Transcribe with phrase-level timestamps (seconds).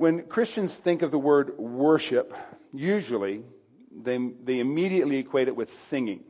[0.00, 2.34] when Christians think of the word worship,
[2.72, 3.42] usually
[3.94, 6.24] they, they immediately equate it with singing.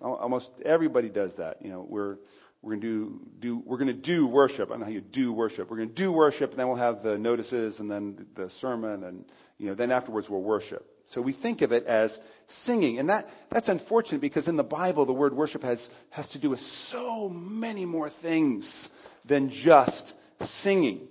[0.00, 1.62] Almost everybody does that.
[1.62, 2.16] You know, we're,
[2.62, 4.70] we're going to do, do, we're going to do worship.
[4.70, 5.70] I don't know how you do worship.
[5.70, 9.04] We're going to do worship, and then we'll have the notices, and then the sermon,
[9.04, 9.24] and
[9.56, 10.84] you know, then afterwards we'll worship.
[11.04, 15.06] So we think of it as singing, and that that's unfortunate because in the Bible
[15.06, 18.88] the word worship has has to do with so many more things
[19.24, 21.06] than just singing.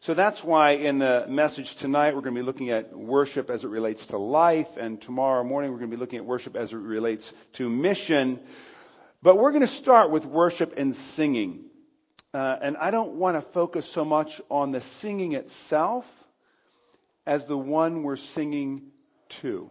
[0.00, 3.64] So that's why in the message tonight we're going to be looking at worship as
[3.64, 6.72] it relates to life, and tomorrow morning we're going to be looking at worship as
[6.72, 8.38] it relates to mission.
[9.22, 11.64] But we're going to start with worship and singing.
[12.32, 16.08] Uh, and I don't want to focus so much on the singing itself
[17.26, 18.82] as the one we're singing
[19.40, 19.68] to.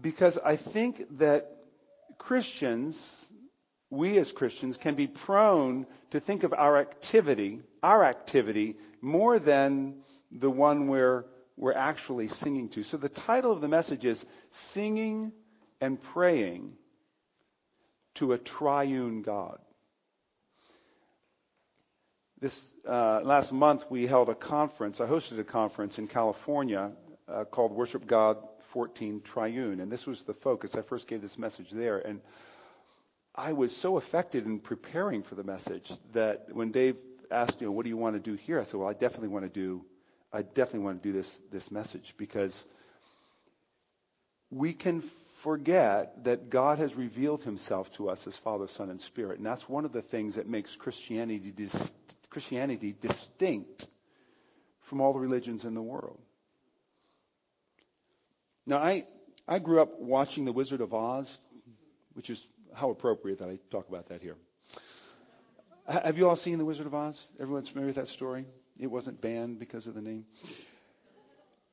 [0.00, 1.58] Because I think that
[2.16, 3.26] Christians,
[3.90, 9.94] we as Christians, can be prone to think of our activity, our activity, more than
[10.32, 11.24] the one we're,
[11.56, 12.82] we're actually singing to.
[12.82, 15.32] So the title of the message is Singing
[15.80, 16.72] and Praying
[18.16, 19.60] to a Triune God.
[22.40, 25.00] This uh, last month we held a conference.
[25.00, 26.90] I hosted a conference in California
[27.28, 28.38] uh, called Worship God
[28.72, 30.74] 14 Triune, and this was the focus.
[30.74, 32.20] I first gave this message there, and
[33.32, 36.96] I was so affected in preparing for the message that when Dave
[37.30, 38.60] asked, you know, what do you want to do here?
[38.60, 39.84] I said, well, I definitely want to do,
[40.32, 42.66] I definitely want to do this this message because
[44.50, 45.02] we can
[45.42, 49.68] forget that God has revealed Himself to us as Father, Son, and Spirit, and that's
[49.68, 51.92] one of the things that makes Christianity dis-
[52.30, 53.86] Christianity distinct
[54.82, 56.18] from all the religions in the world.
[58.66, 59.06] Now, I,
[59.46, 61.38] I grew up watching The Wizard of Oz,
[62.14, 64.36] which is how appropriate that I talk about that here.
[65.88, 67.32] Have you all seen The Wizard of Oz?
[67.38, 68.44] Everyone's familiar with that story?
[68.80, 70.24] It wasn't banned because of the name.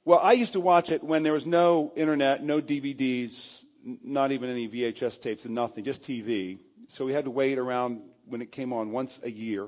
[0.05, 3.65] Well, I used to watch it when there was no internet, no DVDs,
[4.03, 6.59] not even any VHS tapes, and nothing, just TV.
[6.89, 9.67] So we had to wait around when it came on once a year.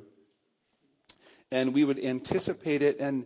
[1.51, 2.99] And we would anticipate it.
[2.99, 3.25] And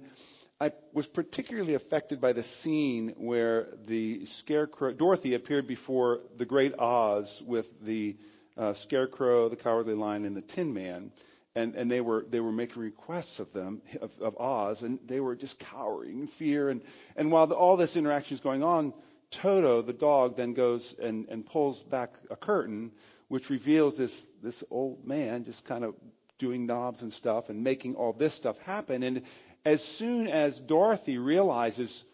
[0.62, 6.80] I was particularly affected by the scene where the scarecrow, Dorothy appeared before the great
[6.80, 8.16] Oz with the
[8.60, 11.12] uh, scarecrow, the cowardly lion, and the tin man.
[11.56, 15.20] And, and they were they were making requests of them of, of Oz, and they
[15.20, 16.70] were just cowering in fear.
[16.70, 16.82] And
[17.16, 18.94] and while the, all this interaction is going on,
[19.32, 22.92] Toto, the dog, then goes and, and pulls back a curtain,
[23.30, 25.96] which reveals this this old man just kind of
[26.38, 29.04] doing knobs and stuff and making all this stuff happen.
[29.04, 29.24] And
[29.66, 32.06] as soon as Dorothy realizes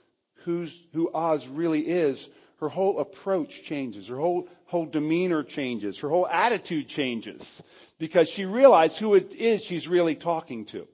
[0.45, 2.29] who's, who Oz really is,
[2.59, 7.61] her whole approach changes, her whole, whole demeanor changes, her whole attitude changes
[7.97, 10.87] because she realized who it is she's really talking to.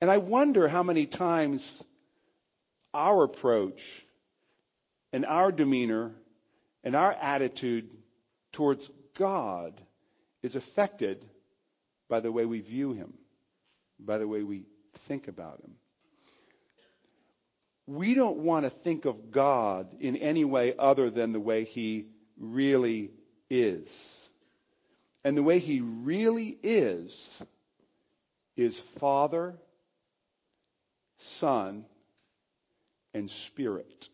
[0.00, 1.82] And I wonder how many times
[2.92, 4.04] our approach
[5.12, 6.12] and our demeanor
[6.82, 7.88] and our attitude
[8.52, 9.80] towards God
[10.42, 11.24] is affected
[12.08, 13.14] by the way we view Him,
[13.98, 15.74] by the way we think about him.
[17.86, 22.06] We don't want to think of God in any way other than the way he
[22.38, 23.10] really
[23.50, 24.30] is.
[25.22, 27.44] And the way he really is
[28.56, 29.54] is Father,
[31.18, 31.84] Son,
[33.12, 34.08] and Spirit.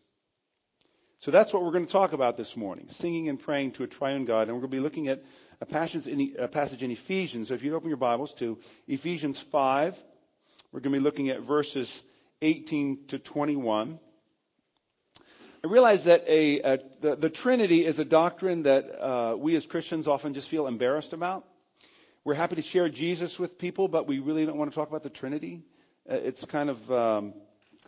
[1.19, 3.87] So that's what we're going to talk about this morning singing and praying to a
[3.87, 4.47] triune God.
[4.47, 5.23] And we're going to be looking at
[5.61, 7.49] a passage in, a passage in Ephesians.
[7.49, 8.57] So if you open your Bibles to
[8.87, 10.01] Ephesians 5,
[10.71, 12.01] we're going to be looking at verses
[12.41, 13.99] 18 to 21.
[15.63, 19.67] I realize that a, a the, the, Trinity is a doctrine that uh, we as
[19.67, 21.45] Christians often just feel embarrassed about.
[22.23, 25.03] We're happy to share Jesus with people, but we really don't want to talk about
[25.03, 25.61] the Trinity.
[26.09, 27.33] Uh, it's kind of, um,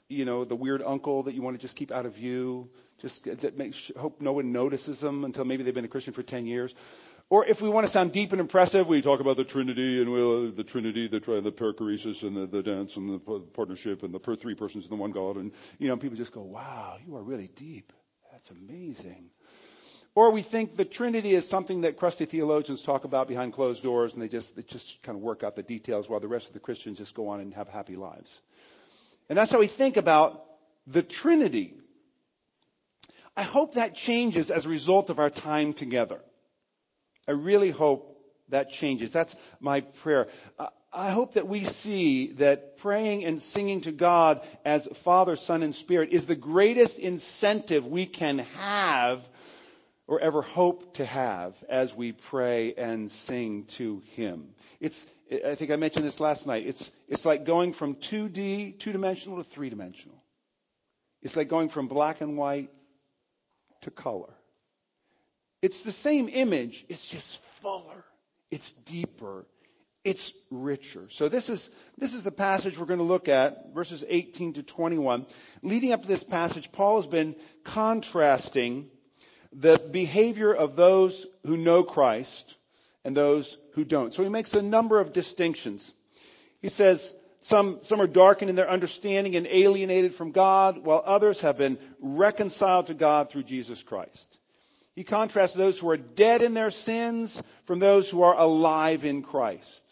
[0.07, 2.69] you know, the weird uncle that you want to just keep out of view.
[2.99, 6.21] Just that makes, hope no one notices them until maybe they've been a Christian for
[6.21, 6.75] 10 years.
[7.29, 10.11] Or if we want to sound deep and impressive, we talk about the Trinity and
[10.11, 14.13] we'll, uh, the Trinity, the, the perichoresis and the, the dance and the partnership and
[14.13, 15.37] the per three persons in the one God.
[15.37, 17.91] And, you know, people just go, wow, you are really deep.
[18.31, 19.31] That's amazing.
[20.15, 24.13] Or we think the Trinity is something that crusty theologians talk about behind closed doors
[24.13, 26.53] and they just, they just kind of work out the details while the rest of
[26.53, 28.41] the Christians just go on and have happy lives.
[29.27, 30.43] And that's how we think about
[30.85, 31.73] the Trinity.
[33.35, 36.19] I hope that changes as a result of our time together.
[37.27, 38.17] I really hope
[38.49, 39.11] that changes.
[39.11, 40.27] That's my prayer.
[40.91, 45.73] I hope that we see that praying and singing to God as Father, Son, and
[45.73, 49.27] Spirit is the greatest incentive we can have
[50.05, 54.49] or ever hope to have as we pray and sing to Him.
[54.79, 55.07] It's,
[55.45, 56.67] I think I mentioned this last night.
[56.67, 60.21] It's, it's like going from 2D, two dimensional to three dimensional.
[61.21, 62.69] It's like going from black and white
[63.81, 64.33] to color.
[65.63, 68.03] It's the same image, it's just fuller,
[68.51, 69.45] it's deeper,
[70.03, 71.05] it's richer.
[71.07, 74.63] So this is, this is the passage we're going to look at, verses 18 to
[74.63, 75.25] 21.
[75.61, 78.89] Leading up to this passage, Paul has been contrasting
[79.53, 82.57] the behavior of those who know Christ
[83.05, 84.13] and those who don't.
[84.13, 85.93] So he makes a number of distinctions.
[86.61, 91.39] He says, some, some are darkened in their understanding and alienated from God, while others
[91.39, 94.39] have been reconciled to God through Jesus Christ.
[94.95, 99.23] He contrasts those who are dead in their sins from those who are alive in
[99.23, 99.83] Christ.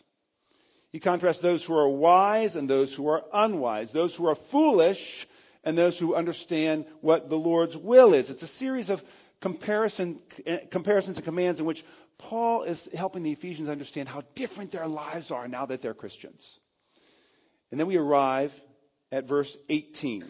[0.91, 5.25] He contrasts those who are wise and those who are unwise, those who are foolish
[5.63, 8.29] and those who understand what the Lord's will is.
[8.29, 9.03] It's a series of
[9.39, 10.21] comparison,
[10.69, 11.83] comparisons and commands in which
[12.17, 16.59] Paul is helping the Ephesians understand how different their lives are now that they're Christians.
[17.71, 18.53] And then we arrive
[19.11, 20.25] at verse 18.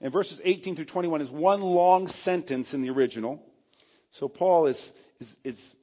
[0.00, 3.42] And verses 18 through 21 is one long sentence in the original.
[4.16, 5.74] So Paul is, is, is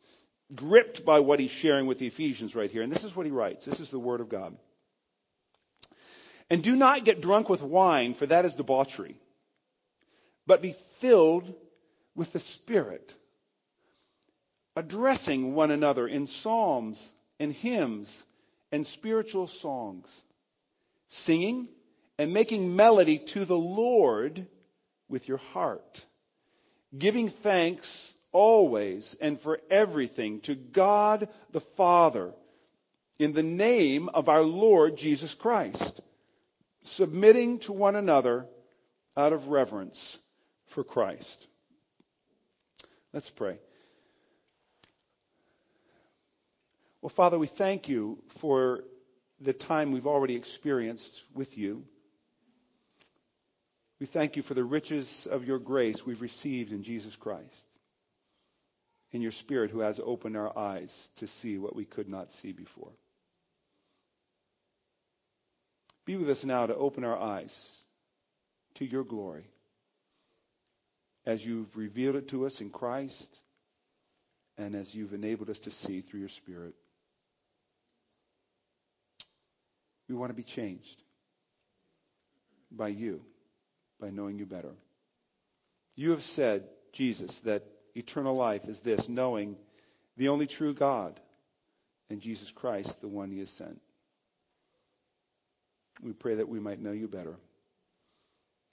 [0.55, 2.81] gripped by what he's sharing with the Ephesians right here.
[2.81, 3.63] And this is what he writes.
[3.63, 4.57] This is the Word of God.
[6.49, 9.19] And do not get drunk with wine, for that is debauchery,
[10.47, 11.53] but be filled
[12.15, 13.13] with the Spirit,
[14.75, 18.23] addressing one another in psalms and hymns
[18.71, 20.23] and spiritual songs,
[21.07, 21.67] singing
[22.17, 24.47] and making melody to the Lord
[25.07, 26.03] with your heart,
[26.97, 32.33] giving thanks always and for everything to God the Father
[33.19, 36.01] in the name of our Lord Jesus Christ,
[36.81, 38.47] submitting to one another
[39.15, 40.19] out of reverence
[40.67, 41.47] for Christ.
[43.13, 43.57] Let's pray.
[47.01, 48.83] Well, Father, we thank you for
[49.39, 51.83] the time we've already experienced with you.
[53.99, 57.65] We thank you for the riches of your grace we've received in Jesus Christ
[59.13, 62.51] in your Spirit who has opened our eyes to see what we could not see
[62.51, 62.91] before.
[66.05, 67.83] Be with us now to open our eyes
[68.75, 69.45] to your glory
[71.25, 73.39] as you've revealed it to us in Christ
[74.57, 76.73] and as you've enabled us to see through your Spirit.
[80.09, 81.01] We want to be changed
[82.71, 83.21] by you,
[84.01, 84.73] by knowing you better.
[85.95, 87.63] You have said, Jesus, that
[87.95, 89.55] eternal life is this knowing
[90.17, 91.19] the only true God
[92.09, 93.81] and Jesus Christ, the one he has sent.
[96.01, 97.35] We pray that we might know you better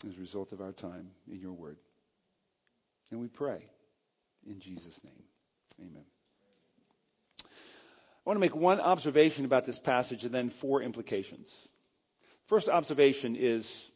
[0.06, 1.76] as a result of our time in your word.
[3.10, 3.64] And we pray
[4.46, 5.22] in Jesus' name.
[5.80, 6.04] Amen.
[7.44, 7.48] I
[8.24, 11.68] want to make one observation about this passage and then four implications.
[12.46, 13.90] First observation is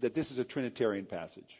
[0.00, 1.58] that this is a Trinitarian passage.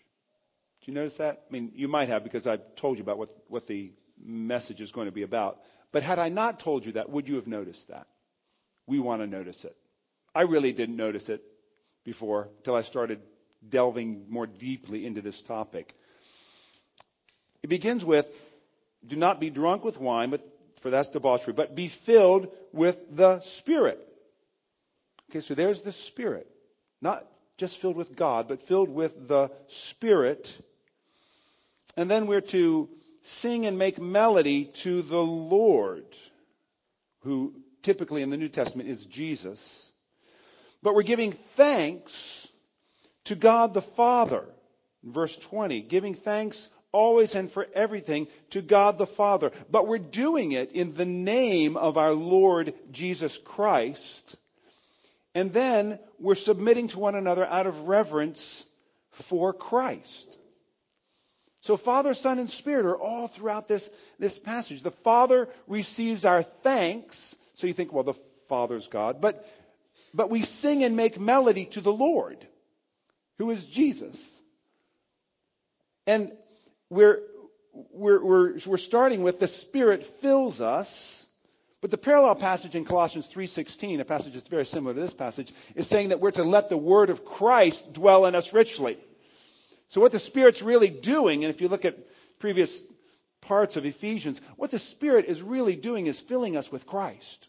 [0.83, 1.43] Do you notice that?
[1.49, 3.93] I mean, you might have because I've told you about what, what the
[4.25, 5.61] message is going to be about.
[5.93, 8.07] But had I not told you that, would you have noticed that?
[8.87, 9.77] We want to notice it.
[10.35, 11.43] I really didn't notice it
[12.05, 13.21] before until I started
[13.69, 15.95] delving more deeply into this topic.
[17.63, 18.29] It begins with,
[19.07, 20.43] do not be drunk with wine, but,
[20.81, 23.99] for that's debauchery, but be filled with the Spirit.
[25.31, 26.47] Okay, so there's the Spirit.
[27.01, 30.59] Not just filled with God, but filled with the Spirit.
[31.97, 32.89] And then we're to
[33.23, 36.07] sing and make melody to the Lord,
[37.21, 39.93] who typically in the New Testament is Jesus.
[40.83, 42.49] But we're giving thanks
[43.25, 44.45] to God the Father.
[45.03, 49.53] Verse 20, giving thanks always and for everything to God the Father.
[49.71, 54.37] But we're doing it in the name of our Lord Jesus Christ.
[55.37, 58.65] And then we're submitting to one another out of reverence
[59.11, 60.39] for Christ.
[61.61, 64.83] So Father, Son, and Spirit are all throughout this, this passage.
[64.83, 67.37] The Father receives our thanks.
[67.53, 68.15] So you think, well, the
[68.49, 69.21] Father's God.
[69.21, 69.47] But,
[70.15, 72.39] but we sing and make melody to the Lord,
[73.37, 74.41] who is Jesus.
[76.07, 76.33] And
[76.89, 77.21] we're,
[77.93, 81.26] we're, we're, we're starting with the Spirit fills us.
[81.87, 85.53] But the parallel passage in Colossians 3:16, a passage that's very similar to this passage,
[85.77, 88.99] is saying that we're to let the word of Christ dwell in us richly.
[89.87, 91.97] So, what the Spirit's really doing, and if you look at
[92.41, 92.83] previous
[93.41, 97.47] parts of Ephesians, what the Spirit is really doing is filling us with Christ.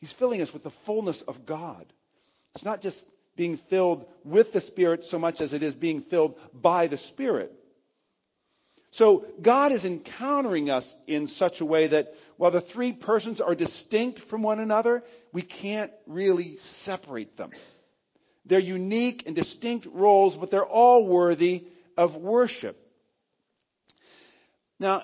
[0.00, 1.86] He's filling us with the fullness of God.
[2.56, 6.36] It's not just being filled with the Spirit so much as it is being filled
[6.52, 7.52] by the Spirit.
[8.90, 13.54] So God is encountering us in such a way that while the three persons are
[13.54, 15.02] distinct from one another,
[15.32, 17.50] we can't really separate them.
[18.44, 21.64] They're unique and distinct roles, but they're all worthy
[21.96, 22.80] of worship.
[24.78, 25.02] Now,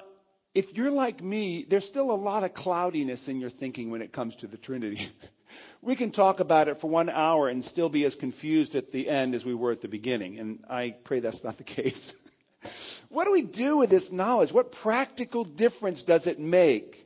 [0.55, 4.12] if you're like me, there's still a lot of cloudiness in your thinking when it
[4.12, 5.09] comes to the Trinity.
[5.83, 9.09] we can talk about it for one hour and still be as confused at the
[9.09, 12.15] end as we were at the beginning, and I pray that's not the case.
[13.09, 14.53] what do we do with this knowledge?
[14.53, 17.02] What practical difference does it make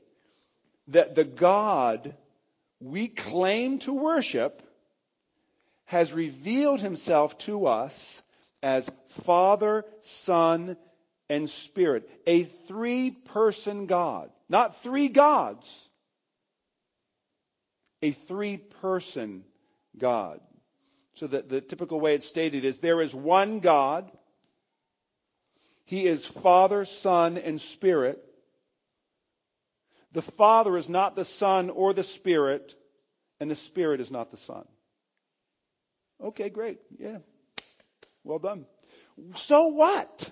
[0.88, 2.14] that the God
[2.80, 4.62] we claim to worship
[5.86, 8.22] has revealed himself to us
[8.62, 8.90] as
[9.24, 10.76] Father, Son,
[11.28, 12.10] and Spirit.
[12.26, 14.30] A three person God.
[14.48, 15.88] Not three gods.
[18.02, 19.44] A three person
[19.96, 20.40] God.
[21.14, 24.10] So that the typical way it's stated is there is one God.
[25.84, 28.22] He is Father, Son, and Spirit.
[30.16, 32.74] The Father is not the Son or the Spirit,
[33.38, 34.64] and the Spirit is not the Son.
[36.18, 36.78] Okay, great.
[36.98, 37.18] Yeah.
[38.24, 38.64] Well done.
[39.34, 40.30] So what?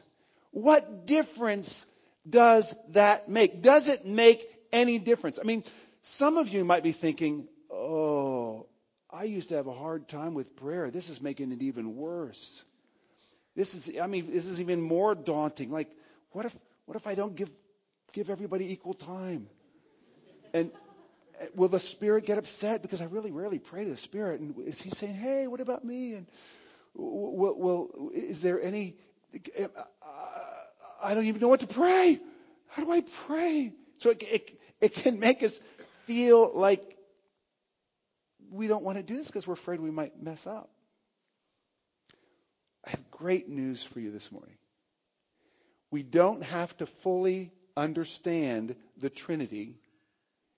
[0.52, 1.84] What difference
[2.26, 3.60] does that make?
[3.60, 5.38] Does it make any difference?
[5.38, 5.62] I mean,
[6.00, 8.64] some of you might be thinking, oh,
[9.10, 10.88] I used to have a hard time with prayer.
[10.88, 12.64] This is making it even worse.
[13.54, 15.70] This is, I mean, this is even more daunting.
[15.70, 15.90] Like,
[16.30, 17.50] what if, what if I don't give,
[18.14, 19.46] give everybody equal time?
[20.54, 20.70] And
[21.42, 24.40] uh, will the Spirit get upset because I really rarely pray to the Spirit?
[24.40, 26.26] And is He saying, "Hey, what about me?" And
[26.94, 28.96] will, will is there any?
[29.60, 29.66] Uh,
[31.02, 32.18] I don't even know what to pray.
[32.68, 33.72] How do I pray?
[33.98, 35.58] So it, it, it can make us
[36.04, 36.96] feel like
[38.50, 40.70] we don't want to do this because we're afraid we might mess up.
[42.86, 44.56] I have great news for you this morning.
[45.90, 49.78] We don't have to fully understand the Trinity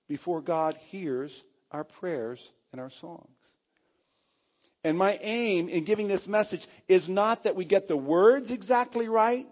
[0.08, 3.28] before God hears our prayers and our songs.
[4.84, 9.08] And my aim in giving this message is not that we get the words exactly
[9.08, 9.46] right,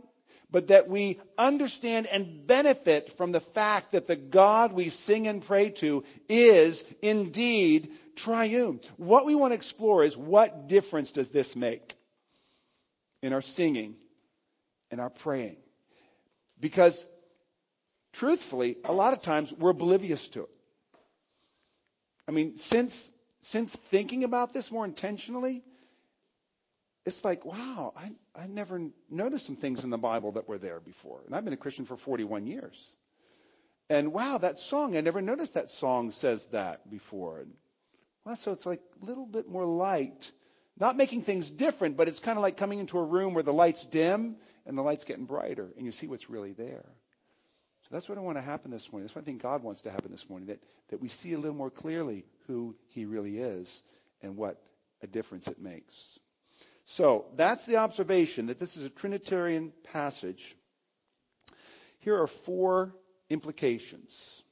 [0.51, 5.45] but that we understand and benefit from the fact that the God we sing and
[5.45, 8.79] pray to is indeed triune.
[8.97, 11.97] What we want to explore is what difference does this make
[13.21, 13.97] in our singing
[14.93, 15.57] and our praying?
[16.61, 17.05] Because
[18.14, 20.50] truthfully, a lot of times we're oblivious to it.
[22.26, 23.11] I mean, since
[23.42, 25.62] since thinking about this more intentionally,
[27.04, 28.80] it's like, wow, I, I never
[29.11, 31.21] noticed some things in the Bible that were there before.
[31.26, 32.97] And I've been a Christian for 41 years.
[33.90, 37.40] And wow, that song, I never noticed that song says that before.
[37.40, 37.52] And,
[38.25, 40.33] well, so it's like a little bit more light.
[40.80, 43.52] Not making things different, but it's kind of like coming into a room where the
[43.52, 46.87] light's dim and the light's getting brighter and you see what's really there.
[47.85, 49.05] So that's what I want to happen this morning.
[49.05, 51.38] That's what I think God wants to happen this morning, that, that we see a
[51.38, 53.83] little more clearly who he really is
[54.23, 54.61] and what
[55.03, 56.19] a difference it makes.
[56.85, 60.57] So that's the observation that this is a Trinitarian passage.
[62.00, 62.95] Here are four
[63.29, 64.43] implications.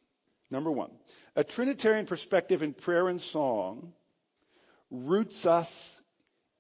[0.51, 0.91] Number one,
[1.35, 3.93] a Trinitarian perspective in prayer and song
[4.91, 6.03] roots us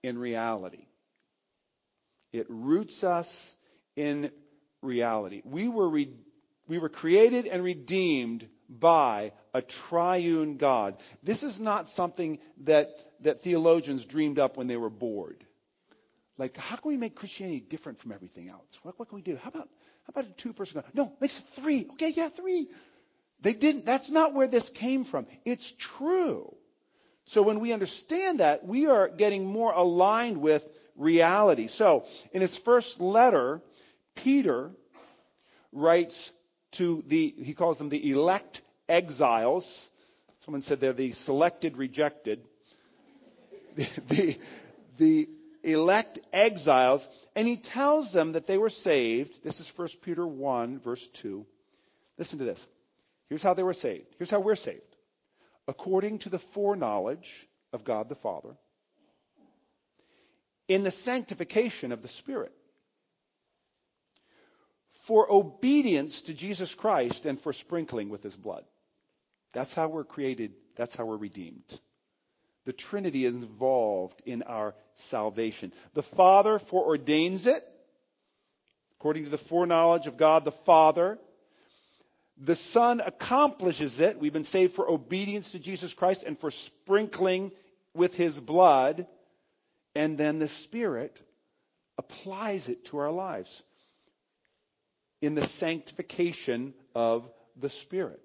[0.02, 0.87] in reality.
[2.33, 3.57] It roots us
[3.95, 4.31] in
[4.81, 5.43] reality.
[5.45, 6.14] We were re-
[6.73, 10.97] we were created and redeemed by a triune God.
[11.23, 12.88] This is not something that,
[13.21, 15.45] that theologians dreamed up when they were bored.
[16.38, 18.81] Like, how can we make Christianity different from everything else?
[18.85, 19.37] What, what can we do?
[19.37, 20.91] How about, how about a two person God?
[20.95, 21.88] No, makes it three.
[21.93, 22.69] Okay, yeah, three.
[23.43, 25.26] They didn't, that's not where this came from.
[25.45, 26.57] It's true.
[27.26, 31.67] So when we understand that, we are getting more aligned with reality.
[31.67, 33.61] So in his first letter,
[34.14, 34.71] Peter
[35.71, 36.33] writes
[36.73, 39.91] to the, he calls them the elect exiles.
[40.41, 42.43] Someone said they're the selected rejected.
[43.75, 44.38] the,
[44.97, 45.29] the,
[45.64, 49.43] elect exiles, and he tells them that they were saved.
[49.45, 51.47] This is 1 Peter 1, verse 2.
[52.19, 52.67] Listen to this.
[53.29, 54.14] Here's how they were saved.
[54.19, 54.81] Here's how we're saved.
[55.69, 58.57] According to the foreknowledge of God the Father,
[60.69, 62.52] in the sanctification of the Spirit
[65.06, 68.64] for obedience to Jesus Christ and for sprinkling with his blood.
[69.52, 70.52] That's how we're created.
[70.76, 71.80] That's how we're redeemed.
[72.64, 75.73] The Trinity is involved in our salvation.
[75.94, 77.64] The Father foreordains it,
[78.99, 81.18] according to the foreknowledge of God the Father.
[82.38, 84.18] The Son accomplishes it.
[84.18, 87.50] We've been saved for obedience to Jesus Christ and for sprinkling
[87.94, 89.06] with his blood.
[89.97, 91.21] And then the Spirit
[91.99, 93.62] applies it to our lives.
[95.23, 98.21] In the sanctification of the Spirit.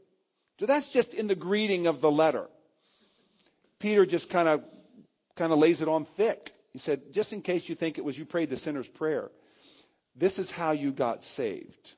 [0.60, 2.48] So that's just in the greeting of the letter.
[3.80, 4.64] Peter just kind of
[5.36, 6.52] kind of lays it on thick.
[6.74, 9.30] He said, just in case you think it was you prayed the sinner's prayer,
[10.16, 11.96] this is how you got saved.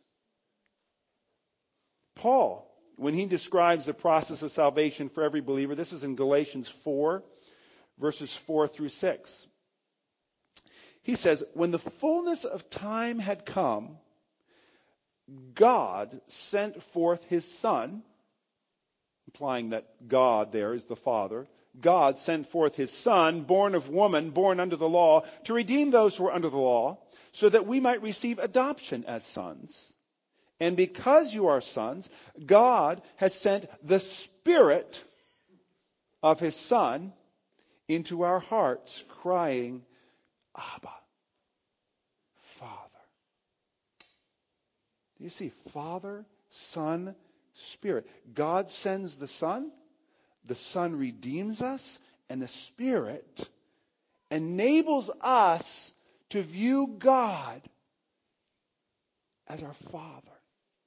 [2.15, 6.67] Paul, when he describes the process of salvation for every believer, this is in Galatians
[6.67, 7.23] 4,
[7.97, 9.47] verses 4 through 6.
[11.01, 13.97] He says, When the fullness of time had come,
[15.53, 18.03] God sent forth his Son,
[19.27, 21.47] implying that God there is the Father.
[21.79, 26.17] God sent forth his Son, born of woman, born under the law, to redeem those
[26.17, 26.97] who are under the law,
[27.31, 29.93] so that we might receive adoption as sons.
[30.59, 32.09] And because you are sons,
[32.43, 35.03] God has sent the Spirit
[36.21, 37.13] of his Son
[37.87, 39.83] into our hearts, crying,
[40.55, 40.93] Abba,
[42.57, 42.89] Father.
[45.19, 45.51] Do you see?
[45.73, 47.13] Father, Son,
[47.53, 48.07] Spirit.
[48.33, 49.71] God sends the Son,
[50.45, 51.99] the Son redeems us,
[52.29, 53.49] and the Spirit
[54.31, 55.93] enables us
[56.29, 57.61] to view God
[59.47, 60.31] as our Father,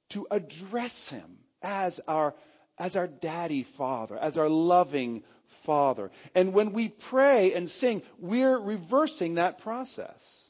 [0.09, 2.33] to address Him as our,
[2.79, 5.23] as our daddy Father, as our loving
[5.63, 6.09] Father.
[6.33, 10.49] And when we pray and sing, we're reversing that process.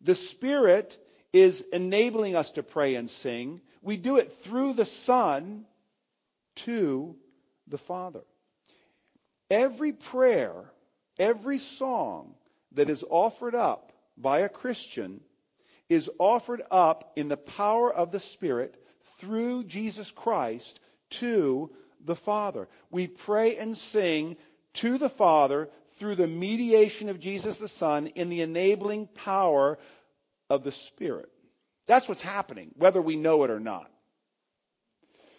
[0.00, 0.98] The Spirit
[1.32, 3.60] is enabling us to pray and sing.
[3.82, 5.64] We do it through the Son
[6.56, 7.16] to
[7.68, 8.22] the Father.
[9.50, 10.54] Every prayer,
[11.18, 12.34] every song
[12.72, 15.20] that is offered up by a Christian
[15.88, 18.74] is offered up in the power of the Spirit
[19.18, 20.80] through Jesus Christ
[21.10, 21.70] to
[22.04, 22.68] the Father.
[22.90, 24.36] We pray and sing
[24.74, 25.68] to the Father
[25.98, 29.78] through the mediation of Jesus the Son in the enabling power
[30.50, 31.30] of the Spirit.
[31.86, 33.90] That's what's happening, whether we know it or not.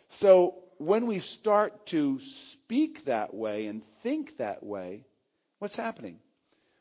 [0.10, 5.06] So when we start to speak that way and think that way,
[5.60, 6.20] what's happening?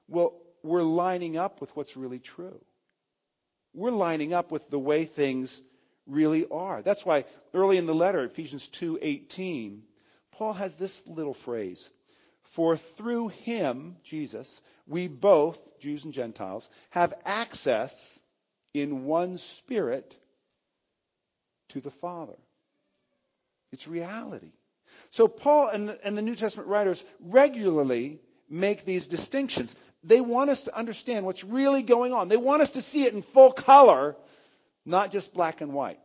[0.08, 2.60] Well, we're lining up with what's really true.
[3.74, 5.60] We're lining up with the way things
[6.06, 6.82] really are.
[6.82, 9.82] That's why early in the letter, Ephesians 2:18,
[10.32, 11.90] Paul has this little phrase,
[12.42, 18.15] "For through him, Jesus, we both, Jews and Gentiles, have access
[18.82, 20.16] in one spirit
[21.70, 22.36] to the Father."
[23.72, 24.52] It's reality.
[25.10, 29.74] So Paul and the, and the New Testament writers regularly make these distinctions.
[30.04, 32.28] They want us to understand what's really going on.
[32.28, 34.16] They want us to see it in full color
[34.86, 35.98] not just black and white.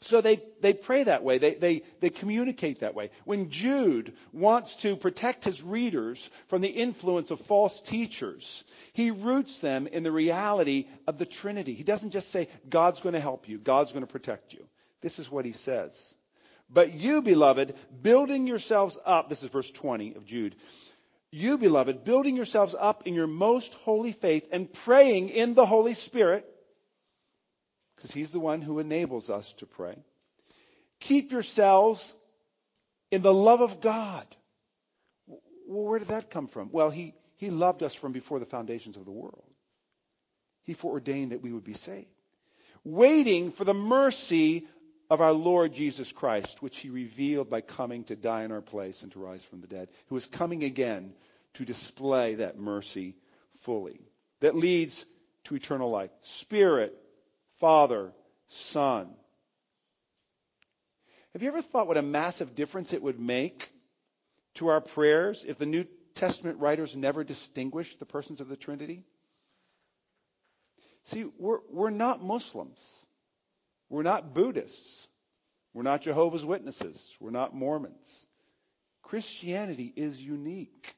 [0.00, 1.38] So they, they pray that way.
[1.38, 3.10] They, they, they communicate that way.
[3.24, 9.58] When Jude wants to protect his readers from the influence of false teachers, he roots
[9.58, 11.74] them in the reality of the Trinity.
[11.74, 14.64] He doesn't just say, God's going to help you, God's going to protect you.
[15.00, 16.14] This is what he says.
[16.70, 20.54] But you, beloved, building yourselves up, this is verse 20 of Jude.
[21.30, 25.94] You, beloved, building yourselves up in your most holy faith and praying in the Holy
[25.94, 26.46] Spirit
[27.98, 29.96] because He's the one who enables us to pray.
[31.00, 32.14] Keep yourselves
[33.10, 34.26] in the love of God.
[35.26, 36.70] Well, where did that come from?
[36.72, 39.44] Well, He, he loved us from before the foundations of the world.
[40.64, 42.06] He foreordained that we would be saved.
[42.84, 44.66] Waiting for the mercy
[45.10, 49.02] of our Lord Jesus Christ, which He revealed by coming to die in our place
[49.02, 51.12] and to rise from the dead, who is coming again
[51.54, 53.16] to display that mercy
[53.62, 54.00] fully,
[54.40, 55.04] that leads
[55.44, 56.10] to eternal life.
[56.20, 56.94] Spirit,
[57.58, 58.12] Father,
[58.46, 59.08] Son.
[61.32, 63.70] Have you ever thought what a massive difference it would make
[64.54, 69.04] to our prayers if the New Testament writers never distinguished the persons of the Trinity?
[71.04, 72.80] See, we're, we're not Muslims.
[73.88, 75.06] We're not Buddhists.
[75.74, 77.16] We're not Jehovah's Witnesses.
[77.20, 78.26] We're not Mormons.
[79.02, 80.94] Christianity is unique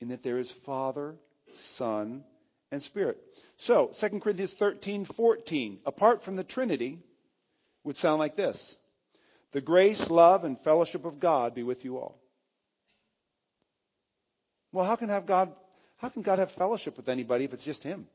[0.00, 1.16] in that there is Father,
[1.52, 2.24] Son,
[2.70, 3.18] and Spirit.
[3.58, 7.00] So, 2 Corinthians 13, 14, apart from the Trinity,
[7.82, 8.76] would sound like this
[9.52, 12.20] The grace, love, and fellowship of God be with you all.
[14.72, 15.52] Well, how can have God
[15.96, 18.06] how can God have fellowship with anybody if it's just him?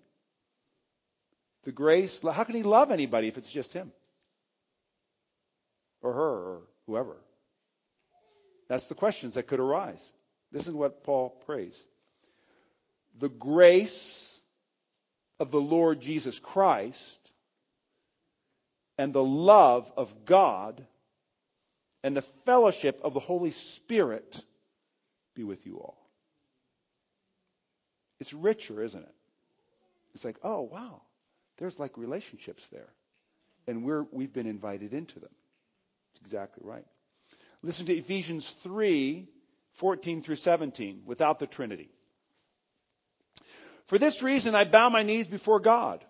[1.63, 3.91] The grace, how can he love anybody if it's just him?
[6.01, 7.17] Or her or whoever?
[8.69, 10.13] That's the questions that could arise.
[10.51, 11.77] This is what Paul prays.
[13.19, 14.32] The grace
[15.39, 17.31] of the Lord Jesus Christ
[18.97, 20.85] and the love of God
[22.03, 24.41] and the fellowship of the Holy Spirit
[25.35, 25.97] be with you all.
[28.19, 29.15] It's richer, isn't it?
[30.13, 31.01] It's like, oh, wow,
[31.57, 32.89] there's like relationships there.
[33.67, 35.31] and we're, we've been invited into them.
[36.13, 36.85] That's exactly right.
[37.61, 39.27] Listen to Ephesians 3
[39.73, 41.89] 14 through 17, without the Trinity.
[43.87, 46.03] For this reason, I bow my knees before God,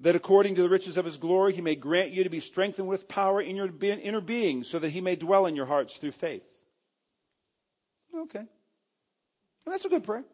[0.00, 2.88] that according to the riches of his glory, he may grant you to be strengthened
[2.88, 6.12] with power in your inner being, so that he may dwell in your hearts through
[6.12, 6.46] faith.
[8.14, 8.44] Okay.
[9.66, 10.24] that's a good prayer.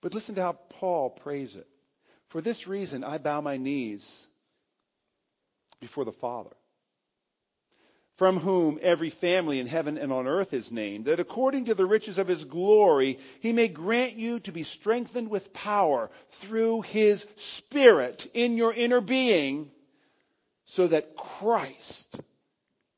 [0.00, 1.66] But listen to how Paul prays it.
[2.28, 4.28] For this reason, I bow my knees
[5.80, 6.50] before the Father
[8.16, 11.86] from whom every family in heaven and on earth is named, that according to the
[11.86, 17.26] riches of his glory, he may grant you to be strengthened with power through his
[17.36, 19.70] Spirit in your inner being,
[20.64, 22.20] so that Christ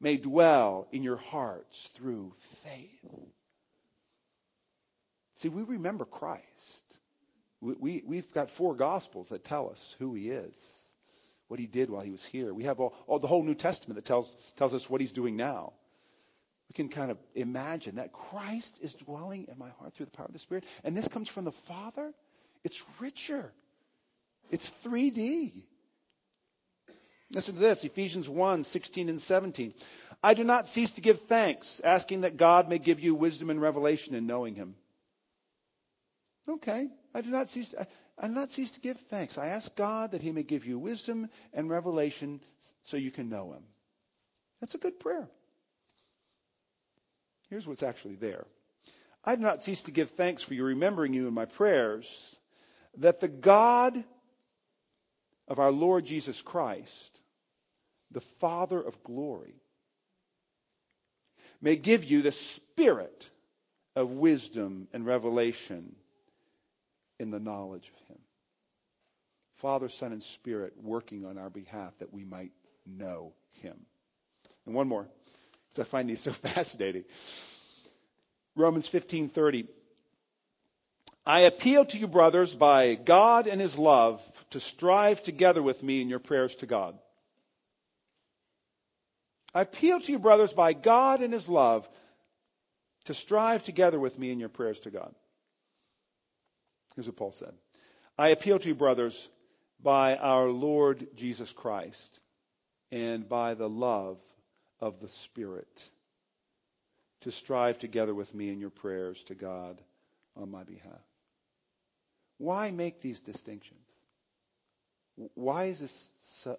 [0.00, 2.90] may dwell in your hearts through faith.
[5.36, 6.44] See, we remember Christ.
[7.60, 10.85] We, we, have got four Gospels that tell us who he is
[11.48, 12.52] what he did while he was here.
[12.52, 15.36] We have all, all, the whole New Testament that tells, tells us what he's doing
[15.36, 15.72] now.
[16.68, 20.26] We can kind of imagine that Christ is dwelling in my heart through the power
[20.26, 20.64] of the Spirit.
[20.82, 22.12] And this comes from the Father.
[22.64, 23.52] It's richer.
[24.50, 25.52] It's 3D.
[27.32, 29.74] Listen to this Ephesians 1 16 and 17.
[30.22, 33.60] I do not cease to give thanks, asking that God may give you wisdom and
[33.60, 34.76] revelation in knowing him.
[36.48, 36.88] Okay.
[37.14, 37.86] I do not cease to,
[38.18, 39.36] I do not cease to give thanks.
[39.36, 42.40] I ask God that He may give you wisdom and revelation
[42.82, 43.62] so you can know Him.
[44.60, 45.28] That's a good prayer.
[47.50, 48.46] Here's what's actually there.
[49.24, 52.36] I do not cease to give thanks for you, remembering you in my prayers,
[52.98, 54.02] that the God
[55.48, 57.20] of our Lord Jesus Christ,
[58.12, 59.54] the Father of glory,
[61.60, 63.28] may give you the spirit
[63.94, 65.94] of wisdom and revelation
[67.18, 68.18] in the knowledge of Him.
[69.56, 72.52] Father, Son, and Spirit working on our behalf that we might
[72.86, 73.76] know Him.
[74.66, 75.06] And one more,
[75.68, 77.04] because I find these so fascinating.
[78.54, 79.68] Romans 15:30.
[81.28, 86.00] I appeal to you, brothers, by God and His love, to strive together with me
[86.00, 86.96] in your prayers to God.
[89.52, 91.88] I appeal to you, brothers, by God and His love,
[93.06, 95.14] to strive together with me in your prayers to God.
[96.96, 97.52] Here's what Paul said
[98.18, 99.28] I appeal to you, brothers,
[99.82, 102.18] by our Lord Jesus Christ
[102.90, 104.18] and by the love
[104.80, 105.90] of the Spirit,
[107.20, 109.80] to strive together with me in your prayers to God
[110.36, 111.04] on my behalf.
[112.38, 113.80] Why make these distinctions?
[115.34, 116.10] Why is this,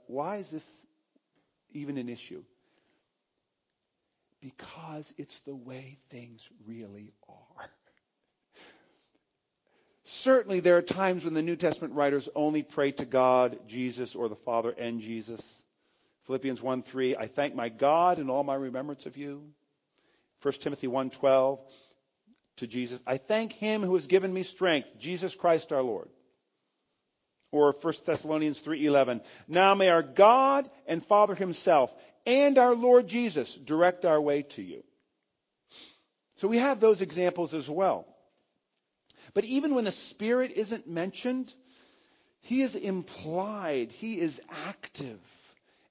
[0.07, 0.69] why is this
[1.71, 2.43] even an issue?
[4.41, 7.69] Because it's the way things really are.
[10.09, 14.29] Certainly, there are times when the New Testament writers only pray to God, Jesus, or
[14.29, 15.63] the Father and Jesus.
[16.27, 19.43] Philippians 1 3, I thank my God in all my remembrance of you.
[20.43, 21.59] 1 Timothy 1 12,
[22.57, 26.07] to Jesus, I thank him who has given me strength, Jesus Christ our Lord.
[27.51, 31.93] Or 1 Thessalonians 3:11, now may our God and Father himself
[32.25, 34.85] and our Lord Jesus direct our way to you.
[36.35, 38.07] So we have those examples as well.
[39.33, 41.53] But even when the Spirit isn't mentioned,
[42.41, 45.19] He is implied, He is active.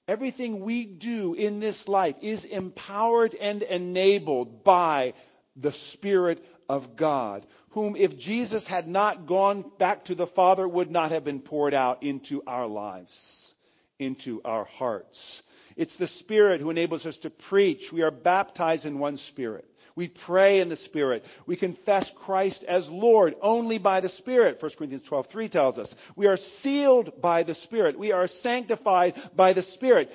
[0.07, 5.13] Everything we do in this life is empowered and enabled by
[5.57, 10.91] the Spirit of God, whom, if Jesus had not gone back to the Father, would
[10.91, 13.53] not have been poured out into our lives,
[13.99, 15.43] into our hearts.
[15.75, 17.91] It's the Spirit who enables us to preach.
[17.91, 19.65] We are baptized in one Spirit.
[19.97, 21.25] We pray in the Spirit.
[21.47, 24.61] We confess Christ as Lord only by the Spirit.
[24.61, 25.95] 1 Corinthians 12, 3 tells us.
[26.15, 27.97] We are sealed by the Spirit.
[27.97, 30.13] We are sanctified by the Spirit.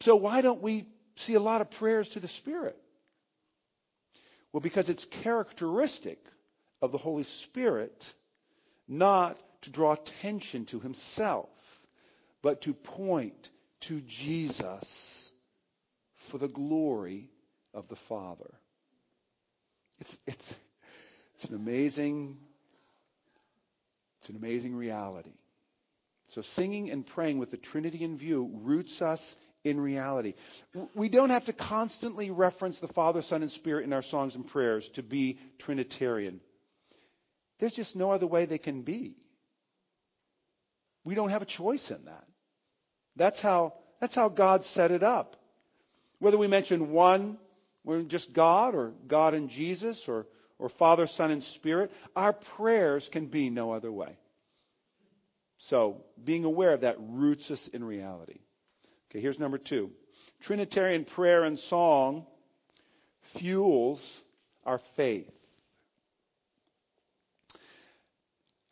[0.00, 2.76] So why don't we see a lot of prayers to the Spirit?
[4.52, 6.22] Well, because it's characteristic
[6.82, 8.12] of the Holy Spirit
[8.86, 11.48] not to draw attention to himself,
[12.42, 13.48] but to point
[13.80, 15.32] to Jesus
[16.16, 17.30] for the glory
[17.74, 18.50] of the Father.
[20.00, 20.54] It's, it's,
[21.34, 22.38] it's an amazing,
[24.18, 25.32] it's an amazing reality.
[26.28, 30.34] So singing and praying with the Trinity in view roots us in reality.
[30.94, 34.46] We don't have to constantly reference the Father, Son, and Spirit in our songs and
[34.46, 36.40] prayers to be Trinitarian.
[37.58, 39.16] There's just no other way they can be.
[41.04, 42.24] We don't have a choice in that.
[43.16, 45.36] That's how, that's how God set it up.
[46.18, 47.38] Whether we mention one
[47.84, 50.26] we're just God or God and Jesus or,
[50.58, 51.92] or Father, Son, and Spirit.
[52.14, 54.16] Our prayers can be no other way.
[55.58, 58.38] So, being aware of that roots us in reality.
[59.10, 59.90] Okay, here's number two
[60.40, 62.26] Trinitarian prayer and song
[63.22, 64.22] fuels
[64.64, 65.34] our faith.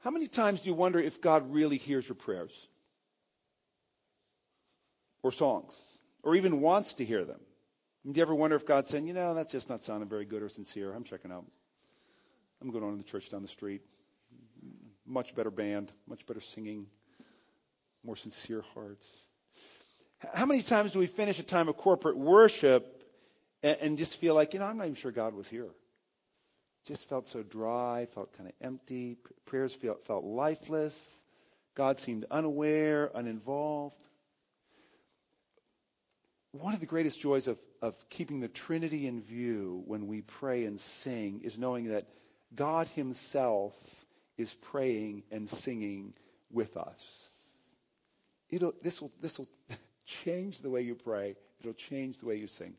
[0.00, 2.68] How many times do you wonder if God really hears your prayers?
[5.22, 5.74] Or songs?
[6.22, 7.40] Or even wants to hear them?
[8.10, 10.40] Do you ever wonder if God's saying, you know, that's just not sounding very good
[10.40, 10.94] or sincere?
[10.94, 11.44] I'm checking out.
[12.62, 13.82] I'm going on to the church down the street.
[15.04, 16.86] Much better band, much better singing,
[18.04, 19.08] more sincere hearts.
[20.32, 23.02] How many times do we finish a time of corporate worship
[23.62, 25.70] and, and just feel like, you know, I'm not even sure God was here?
[26.86, 29.16] Just felt so dry, felt kind of empty.
[29.46, 31.24] Prayers felt, felt lifeless.
[31.74, 33.96] God seemed unaware, uninvolved.
[36.60, 40.64] One of the greatest joys of, of keeping the Trinity in view when we pray
[40.64, 42.06] and sing is knowing that
[42.54, 43.74] God Himself
[44.38, 46.14] is praying and singing
[46.50, 47.28] with us.
[48.48, 49.48] It'll, this will, this will
[50.06, 51.36] change the way you pray.
[51.60, 52.74] It'll change the way you sing.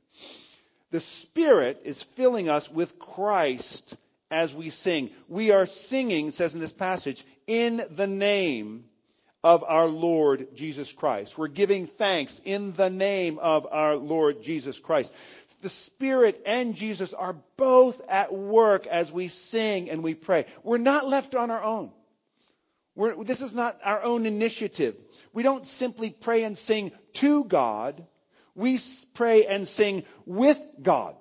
[0.92, 3.96] The Spirit is filling us with Christ
[4.32, 5.12] as we sing.
[5.28, 8.86] We are singing, says in this passage, in the name
[9.44, 11.38] of our Lord Jesus Christ.
[11.38, 15.14] We're giving thanks in the name of our Lord Jesus Christ.
[15.62, 20.46] The Spirit and Jesus are both at work as we sing and we pray.
[20.64, 21.92] We're not left on our own.
[22.96, 24.96] We're, this is not our own initiative.
[25.34, 28.06] We don't simply pray and sing to God.
[28.56, 28.80] We
[29.14, 31.16] pray and sing with God.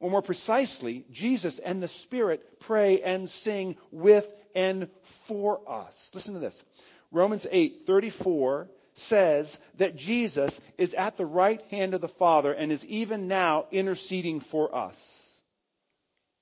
[0.00, 6.10] Or more precisely, Jesus and the Spirit pray and sing with and for us.
[6.14, 6.64] Listen to this.
[7.10, 12.84] Romans 8:34 says that Jesus is at the right hand of the Father and is
[12.86, 14.98] even now interceding for us.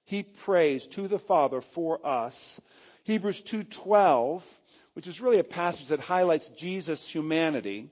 [0.06, 2.60] He prays to the Father for us
[3.08, 4.42] Hebrews 2:12,
[4.92, 7.88] which is really a passage that highlights Jesus' humanity.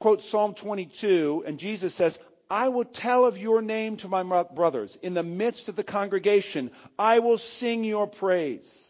[0.00, 4.96] Quote Psalm 22, and Jesus says, I will tell of your name to my brothers.
[5.02, 8.82] In the midst of the congregation, I will sing your praise.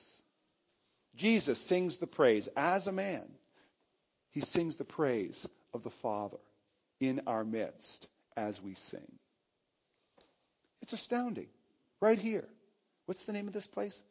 [1.16, 3.24] Jesus sings the praise as a man.
[4.30, 6.36] He sings the praise of the Father
[7.00, 9.10] in our midst as we sing.
[10.82, 11.48] It's astounding.
[12.00, 12.46] Right here.
[13.06, 14.02] What's the name of this place?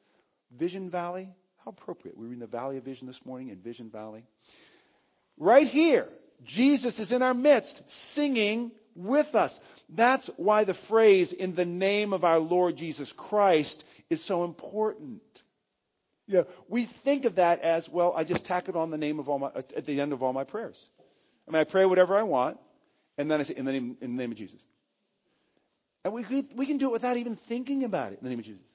[0.58, 1.30] Vision Valley.
[1.64, 2.18] How appropriate.
[2.18, 4.24] We were in the Valley of Vision this morning in Vision Valley.
[5.38, 6.08] Right here,
[6.44, 9.60] Jesus is in our midst singing with us.
[9.90, 15.22] That's why the phrase in the name of our Lord Jesus Christ is so important.
[16.28, 19.20] You know, we think of that as, well, I just tack it on the name
[19.20, 20.84] of all my, at the end of all my prayers.
[21.48, 22.58] I mean, I pray whatever I want,
[23.18, 24.66] and then I say, in the name, in the name of Jesus.
[26.04, 28.46] And we, we can do it without even thinking about it in the name of
[28.46, 28.66] Jesus.